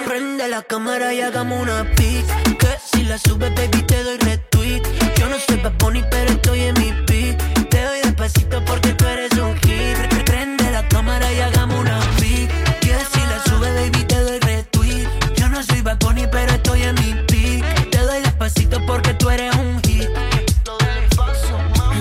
Prende 0.09 0.47
la 0.47 0.63
cámara 0.63 1.13
y 1.13 1.21
hagamos 1.21 1.61
una 1.61 1.83
pic. 1.95 2.25
Que 2.57 2.77
si 2.83 3.03
la 3.03 3.19
subes, 3.19 3.53
baby, 3.53 3.83
te 3.83 4.01
doy 4.01 4.17
retweet. 4.17 4.81
Yo 5.17 5.29
no 5.29 5.37
soy 5.37 5.57
Bad 5.57 5.73
Bunny, 5.77 6.03
pero 6.09 6.31
estoy 6.31 6.61
en 6.61 6.73
mi 6.79 6.91
pic. 7.05 7.37
Te 7.69 7.83
doy 7.83 7.99
despacito 8.01 8.65
porque 8.65 8.93
tú 8.93 9.05
eres 9.05 9.31
un 9.33 9.55
hit. 9.57 10.25
Prende 10.25 10.71
la 10.71 10.87
cámara 10.87 11.31
y 11.31 11.41
hagamos 11.41 11.79
una 11.79 11.99
pic. 12.19 12.49
Que 12.79 12.97
si 13.11 13.19
la 13.27 13.39
subes, 13.45 13.71
baby, 13.75 14.03
te 14.05 14.19
doy 14.19 14.39
retweet. 14.39 15.07
Yo 15.35 15.47
no 15.47 15.61
soy 15.61 15.81
Bad 15.81 15.99
Bunny, 15.99 16.25
pero 16.31 16.53
estoy 16.53 16.81
en 16.81 16.95
mi 16.95 17.13
pic. 17.27 17.89
Te 17.91 17.99
doy 17.99 18.21
despacito 18.21 18.83
porque 18.87 19.13
tú 19.13 19.29
eres 19.29 19.55
un 19.57 19.79
hit. 19.83 20.09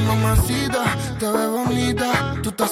Mamacita, 0.06 0.87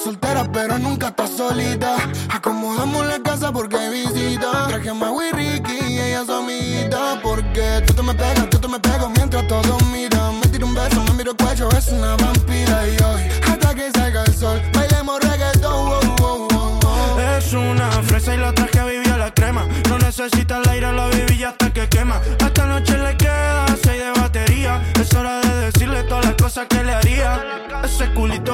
soltera, 0.07 0.49
pero 0.53 0.79
nunca 0.79 1.07
estás 1.09 1.31
solita. 1.31 1.97
Acomodamos 2.29 3.05
la 3.05 3.19
casa 3.19 3.51
porque 3.51 3.77
visita. 3.89 4.67
Traje 4.69 4.89
a 4.89 4.93
Maui 4.93 5.31
Ricky 5.33 5.79
y 5.89 5.99
ella 5.99 6.21
es 6.21 6.29
amiguita. 6.29 7.19
Porque 7.21 7.83
tú 7.85 7.93
te 7.93 8.03
me 8.03 8.13
pegas, 8.13 8.49
tú 8.49 8.57
te 8.57 8.69
me 8.69 8.79
pego 8.79 9.09
mientras 9.09 9.45
todos 9.47 9.83
miran. 9.91 10.39
Me 10.39 10.47
tiro 10.47 10.65
un 10.65 10.73
beso, 10.73 11.03
me 11.03 11.13
miro 11.13 11.31
el 11.31 11.37
cuello, 11.37 11.67
es 11.77 11.89
una 11.89 12.15
vampira. 12.15 12.87
Y 12.87 12.95
hoy, 13.03 13.21
hasta 13.49 13.75
que 13.75 13.91
salga 13.91 14.23
el 14.23 14.33
sol, 14.33 14.61
bailemos 14.73 15.19
reggaetón. 15.19 15.89
wow, 15.89 16.15
wow, 16.19 16.79
wow. 16.79 17.19
Es 17.37 17.53
una 17.53 17.89
fresa 18.03 18.33
y 18.33 18.37
la 18.37 18.53
traje 18.53 18.79
a 18.79 18.85
vivir 18.85 19.11
a 19.11 19.17
la 19.17 19.33
crema 19.33 19.67
No 19.89 19.97
necesita 19.99 20.57
el 20.57 20.69
aire, 20.69 20.91
la 20.91 21.07
viví 21.07 21.43
hasta 21.43 21.71
que 21.71 21.87
quema 21.87 22.19
Esta 22.39 22.65
noche 22.65 22.97
le 22.97 23.15
queda 23.15 23.65
seis 23.83 24.03
de 24.03 24.11
batería 24.19 24.81
Es 24.99 25.13
hora 25.13 25.39
de 25.41 25.71
decirle 25.71 26.03
todas 26.03 26.25
las 26.25 26.35
cosas 26.35 26.67
que 26.67 26.83
le 26.83 26.93
haría 26.93 27.39
Ese 27.83 28.13
culito 28.13 28.46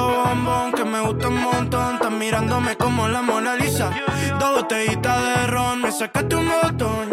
la 3.14 3.22
Mona 3.22 3.54
Lisa. 3.54 3.90
Dos 4.40 4.54
botellitas 4.56 5.22
de 5.22 5.46
ron, 5.46 5.82
me 5.82 5.92
sacaste 5.92 6.34
un 6.34 6.48
botón, 6.48 7.08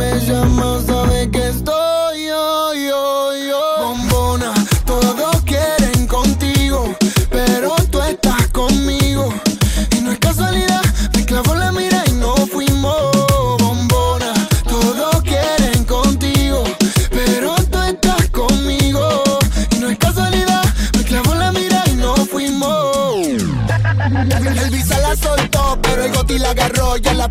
me 0.00 0.18
llamas, 0.20 0.86
sabes 0.86 1.28
que 1.28 1.48
estoy 1.48 2.26
yo, 2.26 2.72
yo, 2.74 3.32
yo. 3.48 3.62
Bombona, 3.82 4.54
todos 4.86 5.42
quieren 5.42 6.06
contigo. 6.06 6.96
Pero 7.30 7.74
tú 7.90 8.00
estás 8.00 8.46
conmigo. 8.48 9.28
Y 9.94 10.00
no 10.00 10.12
es 10.12 10.18
casualidad, 10.18 10.82
me 11.14 11.24
clavó 11.26 11.54
la 11.54 11.70
mira 11.70 12.02
y 12.06 12.12
no 12.12 12.34
fuimos. 12.46 13.10
Bombona, 13.58 14.32
todos 14.64 15.22
quieren 15.22 15.84
contigo. 15.84 16.64
Pero 17.10 17.54
tú 17.70 17.78
estás 17.82 18.30
conmigo. 18.30 19.04
Y 19.72 19.76
no 19.80 19.90
es 19.90 19.98
casualidad, 19.98 20.64
me 20.96 21.04
clavó 21.04 21.34
la 21.34 21.52
mira 21.52 21.84
y 21.92 21.94
no 21.94 22.14
fuimos. 22.24 23.26
El 24.62 24.70
visa 24.70 24.98
la 24.98 25.14
soltó, 25.14 25.78
pero 25.82 26.04
el 26.04 26.12
goti 26.12 26.38
la 26.38 26.50
agarró. 26.50 26.80
La 26.90 26.94
pista 26.94 27.14
la 27.14 27.28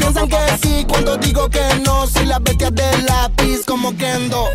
piensan 0.00 0.28
que 0.28 0.36
sí, 0.62 0.84
cuando 0.88 1.16
digo 1.18 1.48
que 1.48 1.62
no. 1.84 2.06
Soy 2.06 2.26
la 2.26 2.38
bestia 2.38 2.70
del 2.70 3.06
lápiz 3.06 3.64
como 3.66 3.96
Kendo. 3.96 4.48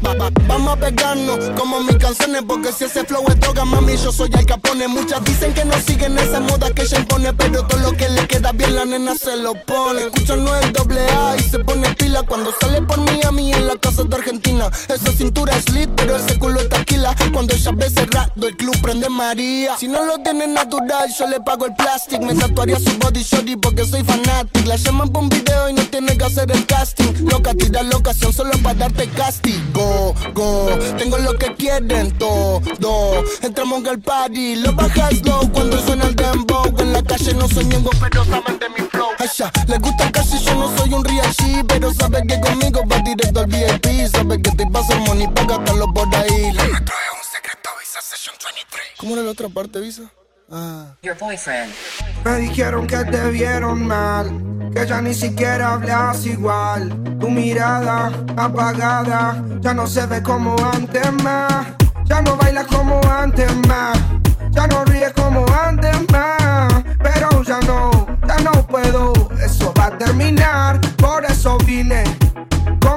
Como 1.58 1.80
mis 1.82 1.98
canciones. 1.98 2.44
Porque 2.48 2.72
si 2.72 2.84
ese 2.86 3.04
flow 3.06 3.24
es 3.28 3.40
droga, 3.40 3.66
mami, 3.66 3.98
yo 3.98 4.12
soy 4.12 4.30
el 4.38 4.46
capone. 4.46 4.88
Muchas 4.88 5.24
dicen 5.24 5.54
que 5.54 5.66
no 5.66 5.74
siguen 5.80 6.18
esa 6.20 6.40
moda 6.40 6.70
que 6.72 6.84
ella 6.84 7.00
impone. 7.00 7.34
Pero 7.34 7.66
todo 7.66 7.80
lo 7.80 7.94
que 7.94 8.10
le 8.10 8.28
queda 8.28 8.52
bien, 8.52 8.76
la 8.76 8.86
nena 8.86 9.16
se 9.16 9.38
lo 9.38 9.54
pone. 9.66 10.02
Escucha 10.02 10.36
no 10.36 10.56
el 10.58 10.74
doble 10.74 11.02
A 11.10 11.36
y 11.38 11.44
se 11.44 11.60
pone 11.60 11.94
pila. 11.96 12.24
Cuando 12.24 12.54
sale 12.60 12.82
por 12.82 13.00
Miami 13.00 13.54
en 13.54 13.68
la 13.68 13.76
casa 13.78 14.04
de 14.04 14.16
Argentina. 14.16 14.70
Esa 14.88 15.12
cintura 15.12 15.56
es 15.56 15.70
lit, 15.72 15.90
pero 15.96 16.16
ese 16.18 16.38
culo 16.38 16.60
es 16.60 16.70
taquila. 16.70 17.16
Cuando 17.34 17.54
ella 17.54 17.72
ve 17.74 17.90
cerrado, 17.90 18.48
el 18.48 18.56
club 18.56 18.76
prende 18.82 19.10
María. 19.10 19.78
Si 19.78 19.88
no 19.88 20.06
lo 20.06 20.20
tiene 20.20 20.48
natural, 20.48 21.10
yo 21.18 21.28
le 21.28 21.40
pago 21.42 21.66
el 21.66 21.76
plastic. 21.76 22.22
Me 22.22 22.36
tatuaría 22.36 22.80
su 22.80 22.98
body 23.00 23.24
shorty 23.24 23.56
porque 23.56 23.86
soy 23.86 24.04
fanatic. 24.04 24.66
La 24.66 24.76
llaman 24.76 25.10
por 25.10 25.24
un 25.24 25.30
video 25.30 25.70
y 25.70 25.74
no 25.74 25.84
tiene 25.88 26.18
que 26.18 26.26
hacer 26.26 26.52
el 26.52 26.66
casting. 26.66 27.28
Loca, 27.30 27.54
tira 27.54 27.84
la 27.84 27.98
ocasión 27.98 28.32
solo 28.34 28.52
para 28.62 28.76
darte 28.76 29.08
castigo. 29.10 30.14
Go, 30.34 30.66
tengo 30.98 31.18
lo 31.18 31.38
que 31.38 31.54
quieren 31.56 32.18
todo. 32.18 32.62
Entramos 33.42 33.86
al 33.86 34.00
party, 34.00 34.56
lo 34.58 34.74
bajas 34.74 35.26
low 35.26 35.52
cuando 35.52 35.80
suena 35.80 36.06
el 36.06 36.16
dembow. 36.16 36.74
En 36.80 36.94
la 36.94 37.04
calle 37.04 37.34
no 37.34 37.48
soy 37.48 37.66
ñengo, 37.66 37.90
pero 38.00 38.26
saben 38.26 38.60
de 38.60 38.70
mi 38.70 38.88
flow. 38.90 39.10
Aya, 39.20 39.52
le 39.68 39.78
gusta 39.78 40.12
casi 40.12 40.38
yo 40.44 40.56
no 40.56 40.76
soy 40.78 40.94
un 40.94 41.04
real 41.04 41.34
G, 41.34 41.66
pero 41.68 41.94
sabe 41.94 42.26
que 42.28 42.40
conmigo 42.40 42.82
va 42.92 43.00
directo 43.00 43.40
al 43.42 43.48
VIP. 43.48 44.08
Sabe 44.12 44.42
que 44.42 44.52
te 44.52 44.68
pasa 44.68 44.94
el 44.94 45.02
money 45.02 45.28
pa' 45.28 45.46
gastarlo 45.46 45.94
por 45.94 46.08
ahí. 46.16 46.52
La 46.54 46.64
es 46.64 46.70
un 46.70 47.26
secreto, 47.32 47.70
Visa 47.80 48.02
Session 48.02 48.36
23. 48.44 48.86
¿Cómo 48.98 49.14
era 49.14 49.24
la 49.24 49.32
otra 49.32 49.50
parte, 49.50 49.80
Visa? 49.80 50.12
Ah. 50.52 50.96
Your 51.02 51.16
boyfriend. 51.16 51.74
Me 52.24 52.38
dijeron 52.38 52.86
que 52.86 52.98
te 53.06 53.30
vieron 53.32 53.88
mal, 53.88 54.30
que 54.74 54.86
ya 54.86 55.02
ni 55.02 55.14
siquiera 55.14 55.74
hablas 55.74 56.26
igual. 56.26 56.90
Tu 57.20 57.30
mirada 57.30 58.12
apagada 58.38 59.44
ya 59.60 59.74
no 59.74 59.88
se 59.88 60.06
ve 60.06 60.22
como 60.22 60.56
antes 60.74 61.12
más. 61.24 61.68
Ya 62.06 62.22
no 62.22 62.38
bailas 62.38 62.68
como 62.68 63.02
antes 63.10 63.52
más. 63.68 63.98
Ya 64.52 64.68
no 64.68 64.86
ríes 64.86 65.14
como 65.14 65.46
antes 65.48 65.96
más. 66.12 66.72
Pero 67.02 67.44
ya 67.44 67.60
no, 67.62 68.08
ya 68.28 68.38
no 68.38 68.52
puedo. 68.68 69.14
Eso 69.44 69.74
va 69.78 69.88
a 69.88 69.98
terminar. 69.98 70.80
Por 70.98 71.26
eso 71.26 71.58
vine 71.66 72.04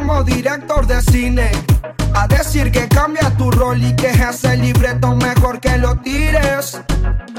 como 0.08 0.24
director 0.24 0.86
de 0.86 1.02
cine. 1.02 1.50
A 2.14 2.26
decir 2.26 2.72
que 2.72 2.88
cambia 2.88 3.30
tu 3.36 3.50
rol 3.50 3.82
y 3.82 3.94
que 3.94 4.08
ese 4.08 4.56
libreto 4.56 5.14
mejor 5.14 5.60
que 5.60 5.76
lo 5.76 5.96
tires. 5.98 6.80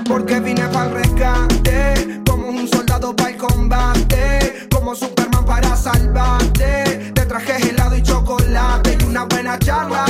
Porque 0.07 0.39
vine 0.39 0.67
para 0.67 0.91
rescate, 0.91 2.21
como 2.29 2.49
un 2.49 2.67
soldado 2.67 3.15
para 3.15 3.31
el 3.31 3.37
combate, 3.37 4.67
como 4.71 4.93
Superman 4.93 5.45
para 5.45 5.75
salvarte. 5.75 7.11
Te 7.15 7.25
traje 7.25 7.69
helado 7.69 7.95
y 7.95 8.03
chocolate 8.03 8.97
y 8.99 9.03
una 9.03 9.23
buena 9.23 9.57
charla. 9.57 10.05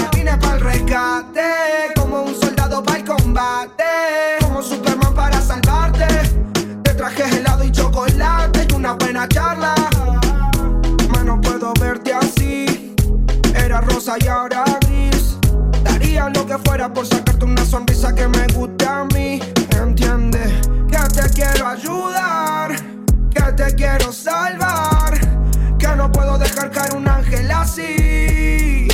Y 14.17 14.27
ahora 14.27 14.63
gris. 14.87 15.37
Daría 15.83 16.29
lo 16.29 16.43
que 16.43 16.57
fuera 16.57 16.91
por 16.91 17.05
sacarte 17.05 17.45
una 17.45 17.63
sonrisa 17.63 18.13
que 18.15 18.27
me 18.27 18.47
guste 18.47 18.83
a 18.87 19.05
mí. 19.13 19.39
Entiende 19.69 20.39
que 20.89 20.97
te 21.13 21.29
quiero 21.29 21.67
ayudar, 21.67 22.75
que 23.29 23.43
te 23.53 23.75
quiero 23.75 24.11
salvar, 24.11 25.13
que 25.77 25.87
no 25.95 26.11
puedo 26.11 26.39
dejar 26.39 26.71
caer 26.71 26.95
un 26.95 27.07
ángel 27.07 27.51
así. 27.51 28.87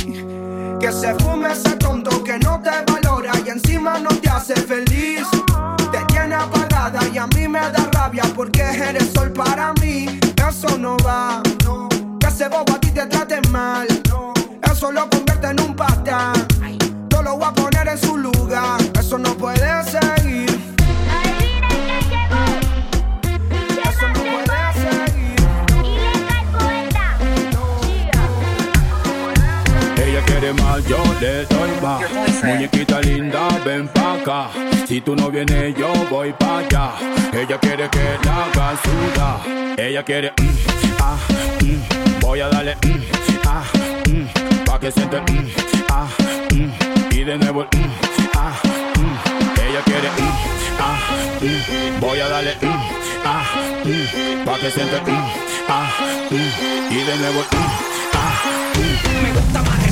Que 0.80 0.92
se 0.92 1.14
fume 1.14 1.50
ese 1.50 1.76
tonto 1.76 2.22
que 2.22 2.38
no 2.40 2.60
te 2.60 2.70
valora 2.92 3.32
y 3.44 3.48
encima 3.48 3.98
no 3.98 4.10
te 4.10 4.28
hace 4.28 4.54
feliz. 4.54 5.26
Te 5.92 6.04
tiene 6.12 6.34
apagada 6.34 7.00
y 7.10 7.16
a 7.16 7.26
mí 7.28 7.48
me 7.48 7.60
da 7.60 7.88
rabia 7.92 8.24
porque 8.34 8.60
eres 8.60 9.12
sol 9.14 9.32
para 9.32 9.72
mí. 9.80 10.20
Eso 10.46 10.76
no 10.76 10.98
va. 10.98 11.42
Muñequita 32.66 33.00
linda, 33.00 33.48
ven 33.64 33.86
pa' 33.86 34.14
acá. 34.14 34.50
Si 34.88 35.00
tú 35.00 35.14
no 35.14 35.30
vienes, 35.30 35.72
yo 35.76 35.92
voy 36.10 36.32
pa' 36.32 36.58
allá. 36.58 36.94
Ella 37.32 37.58
quiere 37.60 37.88
que 37.88 38.18
la 38.24 38.44
haga 38.44 38.74
sudar. 38.82 39.78
Ella 39.78 40.02
quiere, 40.02 40.32
mm, 40.36 40.48
ah, 41.00 41.16
mm, 41.62 42.20
voy 42.20 42.40
a 42.40 42.48
darle, 42.48 42.74
mm, 42.74 43.02
ah, 43.46 43.62
mm, 44.08 44.64
pa' 44.64 44.80
que 44.80 44.90
siente, 44.90 45.20
mm, 45.20 45.48
ah, 45.90 46.08
mm, 46.54 47.14
y 47.14 47.24
de 47.24 47.38
nuevo, 47.38 47.66
ah. 48.34 48.52
Ella 49.64 49.82
quiere, 49.84 50.08
ah, 50.80 50.98
voy 52.00 52.18
a 52.18 52.28
darle, 52.28 52.54
ah, 53.24 53.44
pa' 54.44 54.58
que 54.58 54.70
siente, 54.72 54.96
ah, 55.68 55.88
y 56.90 56.96
de 56.96 57.16
nuevo, 57.16 57.44
ah. 57.52 58.42
Me 59.22 59.30
gusta 59.30 59.62
más 59.62 59.85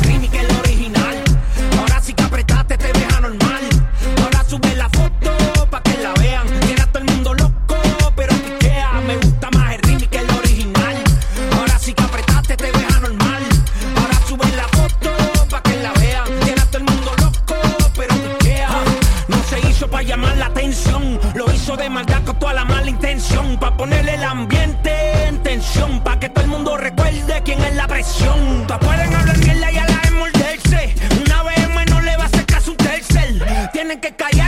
canción 23.24 23.56
pa' 23.58 23.74
ponerle 23.76 24.14
el 24.14 24.24
ambiente 24.24 24.90
en 25.28 25.42
tensión, 25.42 26.00
pa' 26.00 26.18
que 26.18 26.28
todo 26.28 26.44
el 26.44 26.50
mundo 26.50 26.76
recuerde 26.76 27.40
quién 27.44 27.60
es 27.62 27.74
la 27.74 27.86
presión. 27.86 28.66
Pa' 28.68 28.78
pueden 28.78 29.14
hablar 29.14 29.38
mierda 29.38 29.72
y 29.72 29.78
a 29.78 29.86
la 29.86 30.00
enmorderse, 30.08 30.94
una 31.24 31.42
vez 31.42 31.68
menos 31.70 32.04
le 32.04 32.16
va 32.16 32.24
a 32.24 32.26
hacer 32.26 32.44
caso 32.44 32.72
un 32.72 32.76
tercer, 32.76 33.70
tienen 33.72 34.00
que 34.00 34.14
callar 34.14 34.43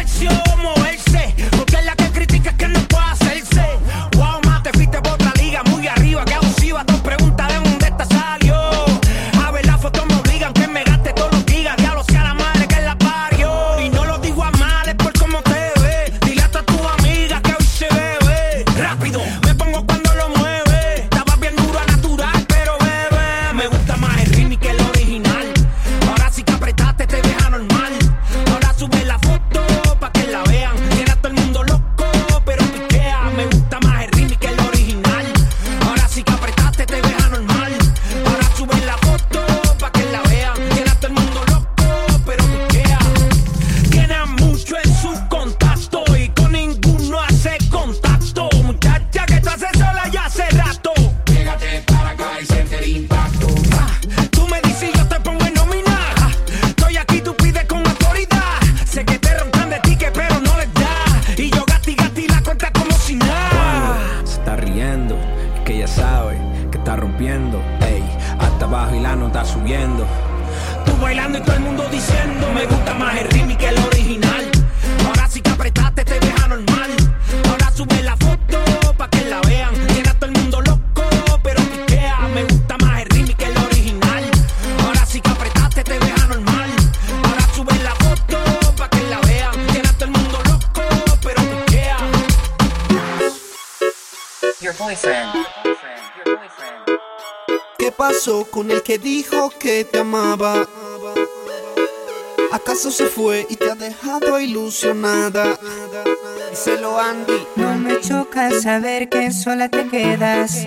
pasó 97.97 98.45
con 98.45 98.71
el 98.71 98.83
que 98.83 98.99
dijo 98.99 99.51
que 99.59 99.85
te 99.85 99.99
amaba? 100.01 100.69
¿Acaso 102.53 102.91
se 102.91 103.07
fue 103.07 103.47
y 103.49 103.57
te 103.57 103.71
ha 103.71 103.75
dejado 103.75 104.39
ilusionada? 104.41 105.59
Díselo 106.51 106.99
Andy. 106.99 107.47
No 107.57 107.77
me 107.77 108.01
choca 108.01 108.51
saber 108.61 109.09
que 109.09 109.33
sola 109.33 109.69
te 109.69 109.89
quedas. 109.89 110.67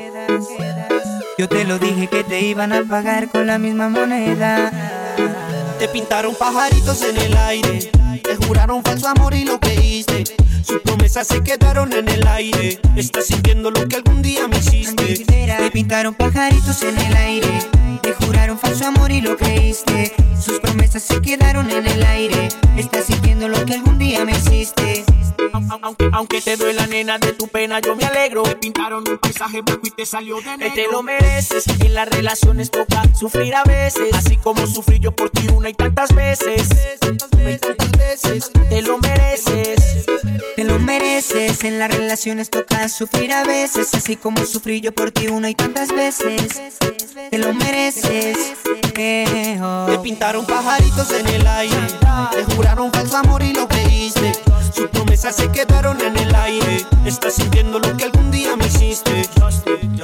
Yo 1.38 1.47
te 1.47 1.63
lo 1.63 1.80
dije 1.80 2.07
que 2.07 2.23
te 2.23 2.41
iban 2.41 2.73
a 2.73 2.84
pagar 2.84 3.30
con 3.30 3.47
la 3.47 3.57
misma 3.57 3.89
moneda. 3.89 4.71
Te 5.80 5.88
pintaron 5.88 6.36
pajaritos 6.36 7.01
en 7.03 7.17
el 7.17 7.38
aire. 7.38 7.91
Te 8.23 8.36
juraron 8.45 8.84
falso 8.84 9.07
amor 9.07 9.34
y 9.34 9.45
lo 9.45 9.59
creíste. 9.59 10.23
Sus 10.64 10.82
promesas 10.82 11.28
se 11.28 11.41
quedaron 11.41 11.93
en 11.93 12.07
el 12.10 12.28
aire. 12.28 12.80
Estás 12.95 13.28
sintiendo 13.28 13.72
lo 13.72 13.88
que 13.88 13.97
algún 13.97 14.22
día 14.22 14.47
me 14.47 14.57
hiciste. 14.57 15.26
Te 15.26 15.72
pintaron 15.72 16.14
pajaritos 16.14 16.82
en 16.84 16.97
el 16.97 17.16
aire. 17.16 17.60
Te 18.01 18.14
juraron 18.14 18.57
falso 18.57 18.86
amor 18.86 19.12
y 19.12 19.22
lo 19.22 19.38
creíste. 19.38 20.14
Sus 20.39 20.60
promesas 20.60 21.03
se 21.03 21.22
quedaron 21.22 21.70
en 21.72 21.86
el 21.86 22.03
aire. 22.03 22.49
Estás 22.78 23.05
sintiendo 23.05 23.47
lo 23.47 23.66
que 23.66 23.74
algún 23.74 23.97
día 23.97 24.26
me 24.26 24.32
hiciste. 24.32 25.05
Aunque, 25.81 26.09
aunque 26.11 26.41
te 26.41 26.57
duela 26.57 26.87
nena 26.87 27.17
de 27.17 27.33
tu 27.33 27.47
pena 27.47 27.79
yo 27.79 27.95
me 27.95 28.05
alegro 28.05 28.43
Te 28.43 28.55
pintaron 28.55 29.03
un 29.07 29.17
paisaje 29.17 29.61
blanco 29.61 29.87
y 29.87 29.91
te 29.91 30.05
salió 30.05 30.41
de 30.41 30.57
negro 30.57 30.75
Te 30.75 30.91
lo 30.91 31.03
mereces, 31.03 31.65
en 31.67 31.93
las 31.93 32.07
relaciones 32.09 32.71
toca 32.71 33.03
sufrir 33.15 33.55
a 33.55 33.63
veces 33.63 34.13
Así 34.13 34.37
como 34.37 34.65
sufrí 34.67 34.99
yo 34.99 35.15
por 35.15 35.29
ti 35.29 35.47
una 35.53 35.69
y 35.69 35.73
tantas 35.73 36.13
veces 36.13 36.69
Te 38.69 38.81
lo 38.81 38.97
mereces 38.97 40.05
Te 40.55 40.63
lo 40.63 40.79
mereces, 40.79 41.63
en 41.63 41.79
las 41.79 41.89
relaciones 41.89 42.49
toca 42.49 42.89
sufrir 42.89 43.31
a 43.31 43.43
veces, 43.43 43.93
así 43.93 44.15
como 44.15 44.45
sufrí 44.45 44.81
yo 44.81 44.91
por 44.93 45.11
ti 45.11 45.27
una 45.27 45.49
y 45.49 45.55
tantas 45.55 45.89
veces. 45.89 46.61
Te 47.29 47.37
lo 47.37 47.53
mereces. 47.53 48.55
eh, 48.97 49.59
oh. 49.61 49.85
Te 49.89 49.99
pintaron 49.99 50.45
pajaritos 50.45 51.11
en 51.11 51.27
el 51.27 51.47
aire. 51.47 51.77
Te 52.31 52.55
juraron 52.55 52.91
falso 52.91 53.17
amor 53.17 53.41
y 53.43 53.53
lo 53.53 53.67
creíste. 53.67 54.33
Sus 54.73 54.89
promesas 55.30 55.36
se 55.36 55.51
quedaron 55.51 56.01
en 56.01 56.17
el 56.17 56.36
aire. 56.36 56.86
Estás 57.05 57.36
sintiendo 57.36 57.80
lo 57.80 57.95
que 57.97 58.05
algún 58.05 58.32
día 58.32 58.55
me 58.55 58.67
hiciste. 58.67 59.23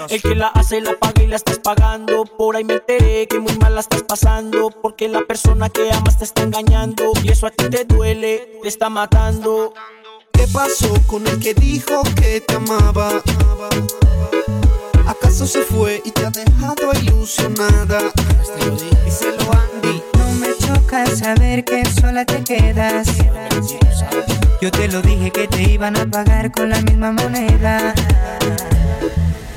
El 0.09 0.21
que 0.21 0.35
la 0.35 0.47
hace 0.47 0.81
la 0.81 0.93
paga 0.97 1.23
y 1.23 1.27
la 1.27 1.37
estás 1.37 1.57
pagando 1.57 2.25
Por 2.25 2.55
ahí 2.55 2.63
me 2.63 2.73
enteré 2.73 3.27
que 3.27 3.39
muy 3.39 3.57
mal 3.57 3.73
la 3.73 3.81
estás 3.81 4.03
pasando 4.03 4.69
Porque 4.69 5.07
la 5.07 5.21
persona 5.21 5.69
que 5.69 5.91
amas 5.91 6.19
te 6.19 6.25
está 6.25 6.43
engañando 6.43 7.11
Y 7.23 7.29
eso 7.29 7.47
a 7.47 7.49
ti 7.49 7.67
te 7.69 7.85
duele, 7.85 8.59
te 8.61 8.67
está 8.67 8.89
matando 8.89 9.73
¿Qué 10.31 10.45
pasó 10.53 10.93
con 11.07 11.25
el 11.25 11.39
que 11.39 11.55
dijo 11.55 12.03
que 12.15 12.41
te 12.41 12.55
amaba? 12.55 13.23
¿Acaso 15.07 15.47
se 15.47 15.61
fue 15.61 16.01
y 16.05 16.11
te 16.11 16.25
ha 16.25 16.29
dejado 16.29 16.91
ilusionada? 17.01 18.11
Díselo 19.05 19.51
Andy. 19.51 20.03
No 20.17 20.31
me 20.33 20.55
choca 20.57 21.07
saber 21.07 21.63
que 21.63 21.83
sola 21.85 22.25
te 22.25 22.43
quedas. 22.43 23.07
Yo 24.61 24.71
te 24.71 24.87
lo 24.87 25.01
dije 25.01 25.31
que 25.31 25.47
te 25.47 25.63
iban 25.63 25.97
a 25.97 26.05
pagar 26.05 26.51
con 26.51 26.69
la 26.69 26.81
misma 26.81 27.11
moneda. 27.11 27.93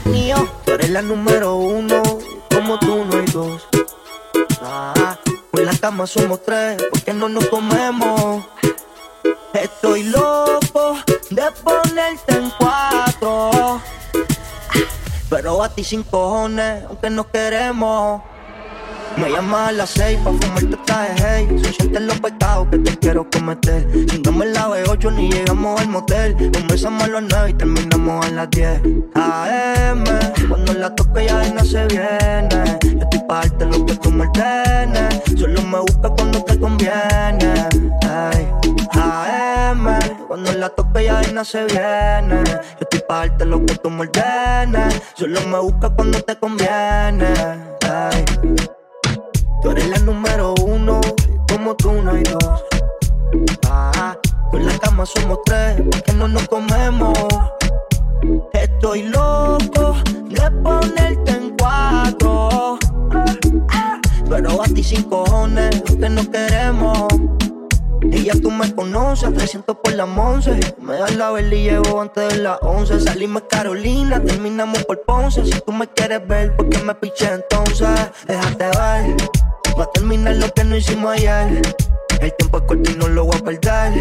Mío, 0.05 0.49
tú 0.65 0.73
eres 0.73 0.91
la 0.91 1.03
número 1.03 1.57
uno, 1.57 2.03
como 2.53 2.79
tú 2.79 3.05
no 3.05 3.19
hay 3.19 3.27
dos. 3.27 3.69
Ah, 4.63 5.19
en 5.53 5.65
la 5.65 5.77
cama 5.77 6.07
somos 6.07 6.43
tres, 6.43 6.83
porque 6.91 7.13
no 7.15 7.29
nos 7.29 7.47
comemos. 7.47 8.45
Estoy 9.55 10.03
loco 10.05 10.97
de 11.31 11.43
ponerte 11.63 12.35
en 12.35 12.53
cuatro. 12.59 13.81
Pero 15.31 15.63
a 15.63 15.69
ti 15.69 15.85
sin 15.85 16.03
cojones, 16.03 16.85
aunque 16.85 17.11
no 17.11 17.31
queremos. 17.31 18.23
Me 19.17 19.31
llamas 19.31 19.69
a 19.69 19.73
las 19.73 19.91
seis 19.91 20.19
pa' 20.23 20.33
fumarte 20.33 20.77
traje 20.85 21.15
hey. 21.19 21.49
Son 21.63 21.73
siete 21.73 22.01
los 22.01 22.21
pecados 22.21 22.69
que 22.71 22.79
te 22.79 22.97
quiero 22.99 23.29
cometer. 23.31 23.87
Chingamos 24.07 24.47
la 24.47 24.69
B8 24.69 25.15
ni 25.15 25.31
llegamos 25.31 25.81
al 25.81 25.89
motel. 25.89 26.37
Comenzamos 26.53 27.03
a 27.05 27.09
las 27.09 27.23
nueve 27.23 27.51
y 27.51 27.55
terminamos 27.55 28.27
a 28.27 28.31
las 28.31 28.51
10 28.51 28.81
AM, 29.15 30.05
cuando 30.49 30.75
la 30.75 30.95
toque 30.95 31.27
ya 31.27 31.43
no 31.53 31.65
se 31.65 31.87
viene. 31.87 32.79
Yo 32.83 33.01
estoy 33.01 33.21
pa' 33.27 33.45
lo 33.65 33.87
que 33.87 33.97
tú 33.97 34.11
me 34.11 34.27
ordenes 34.27 35.23
Solo 35.39 35.63
me 35.63 35.79
busca 35.81 36.09
cuando 36.11 36.43
te 36.45 36.59
conviene 36.59 37.69
Ay, 38.03 38.49
AM, 38.93 39.87
cuando 40.27 40.53
la 40.53 40.69
toque 40.71 41.05
ya 41.05 41.23
no 41.33 41.45
se 41.45 41.65
viene. 41.65 42.43
Yo 42.45 42.61
estoy 42.81 43.01
pa' 43.07 43.27
lo 43.45 43.65
que 43.65 43.75
tú 43.77 43.91
me 43.91 44.03
ordenes 44.03 45.03
Solo 45.15 45.41
me 45.43 45.59
busca 45.59 45.91
cuando 45.91 46.21
te 46.23 46.37
conviene 46.37 47.33
Ay. 47.83 48.25
Tú 49.63 49.71
eres 49.71 49.89
la 49.89 49.99
número 49.99 50.55
uno, 50.65 51.01
como 51.49 51.75
tú 51.75 51.93
no 51.93 52.13
hay 52.13 52.23
dos. 52.23 52.65
Ah, 53.69 54.17
con 54.51 54.65
la 54.65 54.79
cama 54.79 55.05
somos 55.05 55.39
tres, 55.45 55.83
porque 55.91 56.13
no 56.13 56.29
nos 56.29 56.47
comemos. 56.49 57.19
Estoy 58.53 59.03
loco 59.05 59.97
de 60.29 60.51
ponerte 60.63 61.33
en 61.33 61.57
cuatro. 61.59 62.79
Pero 64.29 64.63
a 64.63 64.67
ti 64.67 64.85
sin 64.85 65.03
cojones, 65.05 65.83
que 65.83 66.09
no 66.09 66.31
queremos. 66.31 67.09
Y 68.11 68.25
ya 68.25 68.35
tú 68.41 68.51
me 68.51 68.75
conoces, 68.75 69.33
300 69.35 69.77
por 69.77 69.93
la 69.95 70.05
once. 70.05 70.59
Me 70.81 70.95
das 70.95 71.15
la 71.17 71.31
vela 71.31 71.55
y 71.55 71.65
llevo 71.65 72.01
antes 72.01 72.35
de 72.35 72.43
las 72.43 72.59
11. 72.63 73.01
Salimos 73.01 73.43
Carolina, 73.49 74.23
terminamos 74.23 74.85
por 74.85 75.03
Ponce. 75.03 75.45
Si 75.45 75.61
tú 75.61 75.73
me 75.73 75.87
quieres 75.89 76.27
ver, 76.27 76.57
¿por 76.57 76.69
qué 76.69 76.79
me 76.83 76.95
piché 76.95 77.33
entonces? 77.33 77.89
Déjate 78.27 78.65
ver. 78.65 79.17
Va 79.79 79.85
a 79.85 79.91
terminar 79.93 80.37
lo 80.37 80.53
que 80.53 80.65
no 80.65 80.77
hicimos 80.77 81.13
ayer. 81.13 81.63
El 82.21 82.35
tiempo 82.35 82.59
es 82.59 82.65
corto 82.65 82.91
y 82.91 82.95
no 82.97 83.09
lo 83.09 83.25
voy 83.25 83.37
a 83.37 83.45
perder. 83.45 83.93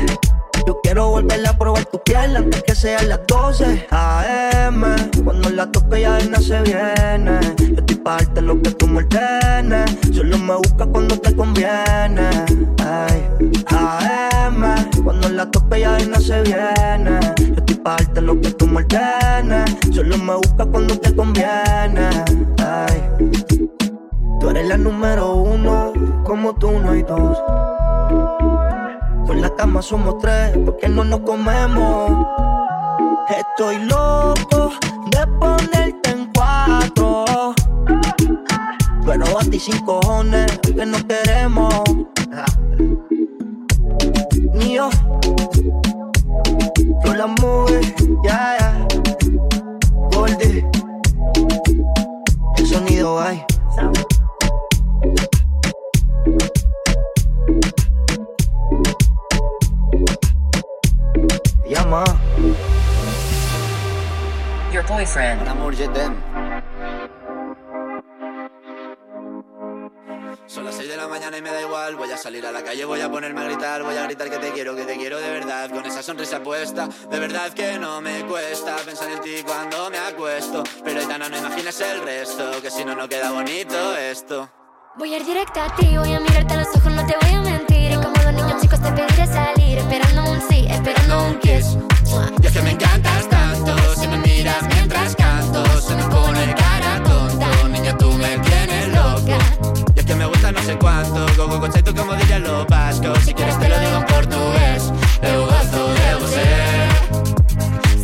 Yo 0.68 0.82
quiero 0.82 1.08
volver 1.12 1.48
a 1.48 1.58
probar 1.58 1.86
tu 1.86 1.98
piel 2.04 2.36
antes 2.36 2.62
que 2.62 2.76
sean 2.76 3.08
las 3.08 3.22
12 3.26 3.88
AM. 3.90 4.84
Cuando 5.24 5.50
la 5.50 5.72
toque 5.72 6.02
ya 6.02 6.20
no 6.30 6.42
se 6.42 6.60
viene. 6.60 7.40
Yo 7.58 7.78
estoy 7.78 7.96
pa' 7.96 8.18
darte 8.18 8.42
lo 8.42 8.62
que 8.62 8.72
tú 8.72 8.86
me 8.86 8.98
ordenes. 8.98 9.98
Solo 10.14 10.38
me 10.38 10.56
busca 10.56 10.86
cuando 10.86 11.18
te 11.18 11.34
conviene. 11.34 12.30
Ay, 12.86 13.30
AM. 13.68 14.76
Cuando 15.06 15.30
la 15.30 15.50
toque 15.50 15.80
ya 15.80 15.98
no 16.00 16.20
se 16.20 16.42
viene. 16.42 17.18
Yo 17.38 17.56
estoy 17.56 17.76
pa' 17.78 17.96
lo 18.20 18.42
que 18.42 18.52
tú 18.52 18.68
me 18.68 18.82
ordenes. 18.82 19.74
Solo 19.96 20.18
me 20.18 20.36
busca 20.36 20.66
cuando 20.66 21.00
te 21.00 21.16
conviene. 21.16 22.10
Ay. 22.58 23.04
Tú 24.42 24.50
eres 24.50 24.68
la 24.68 24.76
número 24.76 25.34
uno, 25.34 25.94
como 26.26 26.54
tú 26.56 26.72
no 26.78 26.92
hay 26.92 27.04
dos. 27.04 27.38
Con 29.28 29.42
la 29.42 29.54
cama 29.56 29.82
somos 29.82 30.20
tres, 30.20 30.58
porque 30.64 30.88
no 30.88 31.04
nos 31.04 31.20
comemos. 31.20 32.26
Estoy 33.28 33.78
loco 33.80 34.72
de 35.12 35.28
ponerte 35.38 36.12
en 36.12 36.32
cuatro. 36.34 37.54
Pero 39.06 39.26
a 39.38 39.44
ti 39.44 39.60
sin 39.60 39.80
cojones, 39.86 40.48
que 40.62 40.86
no 40.86 40.98
queremos. 41.06 41.74
Ni 44.54 44.76
yo, 44.76 44.90
yo 47.04 47.14
la 47.14 47.28
mueve, 47.28 47.82
ya, 48.24 48.56
ya. 48.60 48.88
Goldie, 50.12 50.66
el 52.58 52.66
sonido 52.66 53.20
hay. 53.20 53.44
Je 65.08 65.86
t'aime. 65.88 66.16
Son 70.48 70.66
las 70.66 70.76
6 70.76 70.90
de 70.90 70.98
la 70.98 71.08
mañana 71.08 71.38
y 71.38 71.42
me 71.42 71.50
da 71.50 71.62
igual. 71.62 71.96
Voy 71.96 72.12
a 72.12 72.18
salir 72.18 72.46
a 72.46 72.52
la 72.52 72.64
calle, 72.64 72.84
voy 72.86 73.00
a 73.02 73.10
ponerme 73.10 73.42
a 73.42 73.44
gritar, 73.46 73.84
voy 73.84 73.96
a 73.96 74.04
gritar 74.04 74.30
que 74.30 74.38
te 74.38 74.52
quiero, 74.52 74.76
que 74.76 74.84
te 74.84 74.98
quiero 74.98 75.20
de 75.20 75.30
verdad. 75.30 75.70
Con 75.70 75.86
esa 75.86 76.04
sonrisa 76.04 76.42
puesta, 76.42 76.90
de 77.10 77.20
verdad 77.20 77.52
que 77.54 77.80
no 77.80 78.02
me 78.02 78.26
cuesta 78.26 78.76
pensar 78.86 79.10
en 79.12 79.22
ti 79.22 79.44
cuando 79.46 79.90
me 79.90 79.98
acuesto. 79.98 80.64
Pero 80.84 81.00
Aitana, 81.00 81.30
no 81.30 81.38
imagines 81.38 81.80
el 81.82 82.02
resto, 82.02 82.62
que 82.62 82.70
si 82.70 82.84
no, 82.84 82.96
no 82.96 83.08
queda 83.08 83.32
bonito 83.32 83.96
esto. 83.96 84.50
Voy 84.98 85.14
a 85.14 85.18
ir 85.18 85.26
directa 85.26 85.66
a 85.66 85.76
ti, 85.76 85.98
voy 85.98 86.14
a 86.14 86.20
mirarte 86.20 86.54
a 86.54 86.58
los 86.58 86.68
ojos, 86.76 86.92
no 86.92 87.06
te 87.06 87.16
voy 87.22 87.34
a 87.34 87.42
mentir. 87.42 87.92
Y 87.92 87.96
como 87.96 88.16
los 88.24 88.34
niños 88.34 88.62
chicos 88.62 88.82
te 88.82 88.92
pediré 88.92 89.28
salir, 89.28 89.78
esperando 89.78 90.32
un 90.32 90.42
sí, 90.50 90.68
esperando 90.70 91.28
un 91.28 91.40
kiss. 91.40 91.78
Y 92.42 92.46
es 92.46 92.52
que 92.52 92.62
me 92.62 92.72
encantas 92.72 93.30
tanto, 93.30 93.76
miras 94.38 94.64
mientras 94.70 95.16
canto, 95.16 95.64
se 95.82 95.96
me 95.96 96.04
pone 96.04 96.54
cara 96.56 97.04
tonta. 97.04 97.48
Niña, 97.70 97.98
tú 97.98 98.12
me 98.14 98.38
tienes 98.40 98.88
loca. 98.90 99.38
Y 99.96 100.00
es 100.00 100.06
que 100.06 100.16
me 100.16 100.26
gusta 100.26 100.52
no 100.52 100.62
sé 100.62 100.78
cuánto, 100.78 101.26
go 101.36 101.48
go 101.48 101.60
conceito 101.60 101.94
como 101.96 102.14
dirían 102.14 102.44
los 102.44 102.68
vascos. 102.68 103.18
Si 103.26 103.34
quieres 103.34 103.58
te 103.60 103.68
lo 103.68 103.80
digo 103.80 103.98
en 103.98 104.06
portugués, 104.06 104.92
eu 105.24 105.46
gosto 105.46 105.80
de 106.00 106.16
você. 106.22 106.46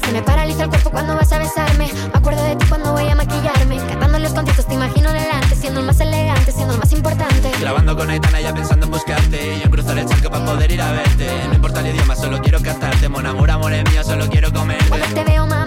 Se 0.05 0.11
me 0.11 0.21
paraliza 0.23 0.63
el 0.63 0.69
cuerpo 0.69 0.89
cuando 0.89 1.15
vas 1.15 1.31
a 1.31 1.37
besarme. 1.37 1.91
Me 2.11 2.17
acuerdo 2.19 2.43
de 2.43 2.55
ti 2.55 2.65
cuando 2.67 2.93
voy 2.93 3.07
a 3.07 3.15
maquillarme. 3.15 3.77
Cantando 3.87 4.19
los 4.19 4.33
conciertos 4.33 4.65
te 4.65 4.73
imagino 4.73 5.11
delante, 5.13 5.55
siendo 5.55 5.79
el 5.81 5.85
más 5.85 5.99
elegante, 5.99 6.51
siendo 6.51 6.73
el 6.73 6.79
más 6.79 6.91
importante. 6.91 7.51
Grabando 7.59 7.95
con 7.95 8.09
Aitana 8.09 8.41
ya 8.41 8.53
pensando 8.53 8.85
en 8.85 8.91
buscarte 8.91 9.57
Y 9.57 9.61
en 9.61 9.69
cruzar 9.69 9.97
el 9.97 10.05
charco 10.05 10.29
para 10.29 10.45
poder 10.45 10.71
ir 10.71 10.81
a 10.81 10.91
verte 10.91 11.27
No 11.47 11.53
importa 11.55 11.79
el 11.79 11.87
idioma, 11.95 12.15
solo 12.15 12.41
quiero 12.41 12.59
cantarte 12.61 13.07
Mon 13.07 13.25
amor, 13.25 13.49
amor 13.49 13.71
es 13.73 13.89
mío, 13.89 14.03
solo 14.03 14.27
quiero 14.29 14.51
comerte 14.51 14.85
Cuando 14.89 15.07
te 15.07 15.23
veo, 15.23 15.45
mamá, 15.47 15.62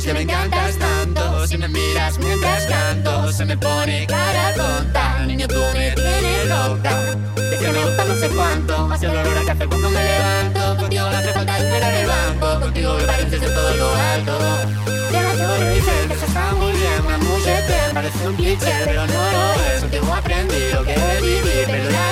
es 0.00 0.06
que 0.06 0.14
me 0.14 0.22
encantas 0.22 0.78
tanto 0.78 1.46
Si 1.46 1.58
me 1.58 1.68
miras 1.68 2.18
mientras 2.18 2.64
canto 2.66 3.30
Se 3.32 3.44
me 3.44 3.56
pone 3.56 4.06
cara 4.06 4.54
tonta. 4.54 5.26
Niño, 5.26 5.46
tú 5.46 5.60
me 5.74 5.92
tienes 5.92 6.48
loca. 6.48 6.90
Es 7.36 7.58
que 7.60 7.68
me 7.68 7.84
gusta 7.84 8.04
no 8.04 8.14
sé 8.14 8.28
cuánto. 8.30 8.88
Más 8.88 9.02
el 9.02 9.10
olor 9.10 9.38
a 9.38 9.44
café 9.44 9.66
cuando 9.66 9.90
me 9.90 10.02
levanto. 10.02 10.76
Contigo 10.76 11.10
no 11.10 11.16
hace 11.16 11.32
falta 11.32 11.58
en 11.58 11.84
el 11.84 12.06
banco. 12.06 12.60
Contigo 12.60 12.94
me 12.94 13.04
pareces 13.04 13.40
de 13.40 13.50
todo 13.50 13.76
lo 13.76 13.94
alto. 13.94 14.38
Llévate 15.10 15.42
un 15.42 15.74
dice 15.74 15.92
que 16.08 16.14
eso 16.14 16.26
está 16.26 16.52
muy 16.54 16.72
bien. 16.72 16.90
Mucho 17.20 17.44
bien, 17.44 17.94
parece 17.94 18.28
un 18.28 18.36
cliché 18.36 18.72
Pero 18.84 19.06
no 19.06 19.32
lo 19.32 19.54
es, 19.74 19.80
contigo 19.80 20.14
aprendí 20.14 20.72
lo 20.72 20.84
que 20.84 20.94
es 20.94 21.22
vivir 21.22 21.64
Pero 21.66 21.90
ya 21.90 22.09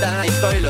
Ahí 0.00 0.04
está, 0.04 0.20
ahí 0.20 0.28
estoy 0.28 0.60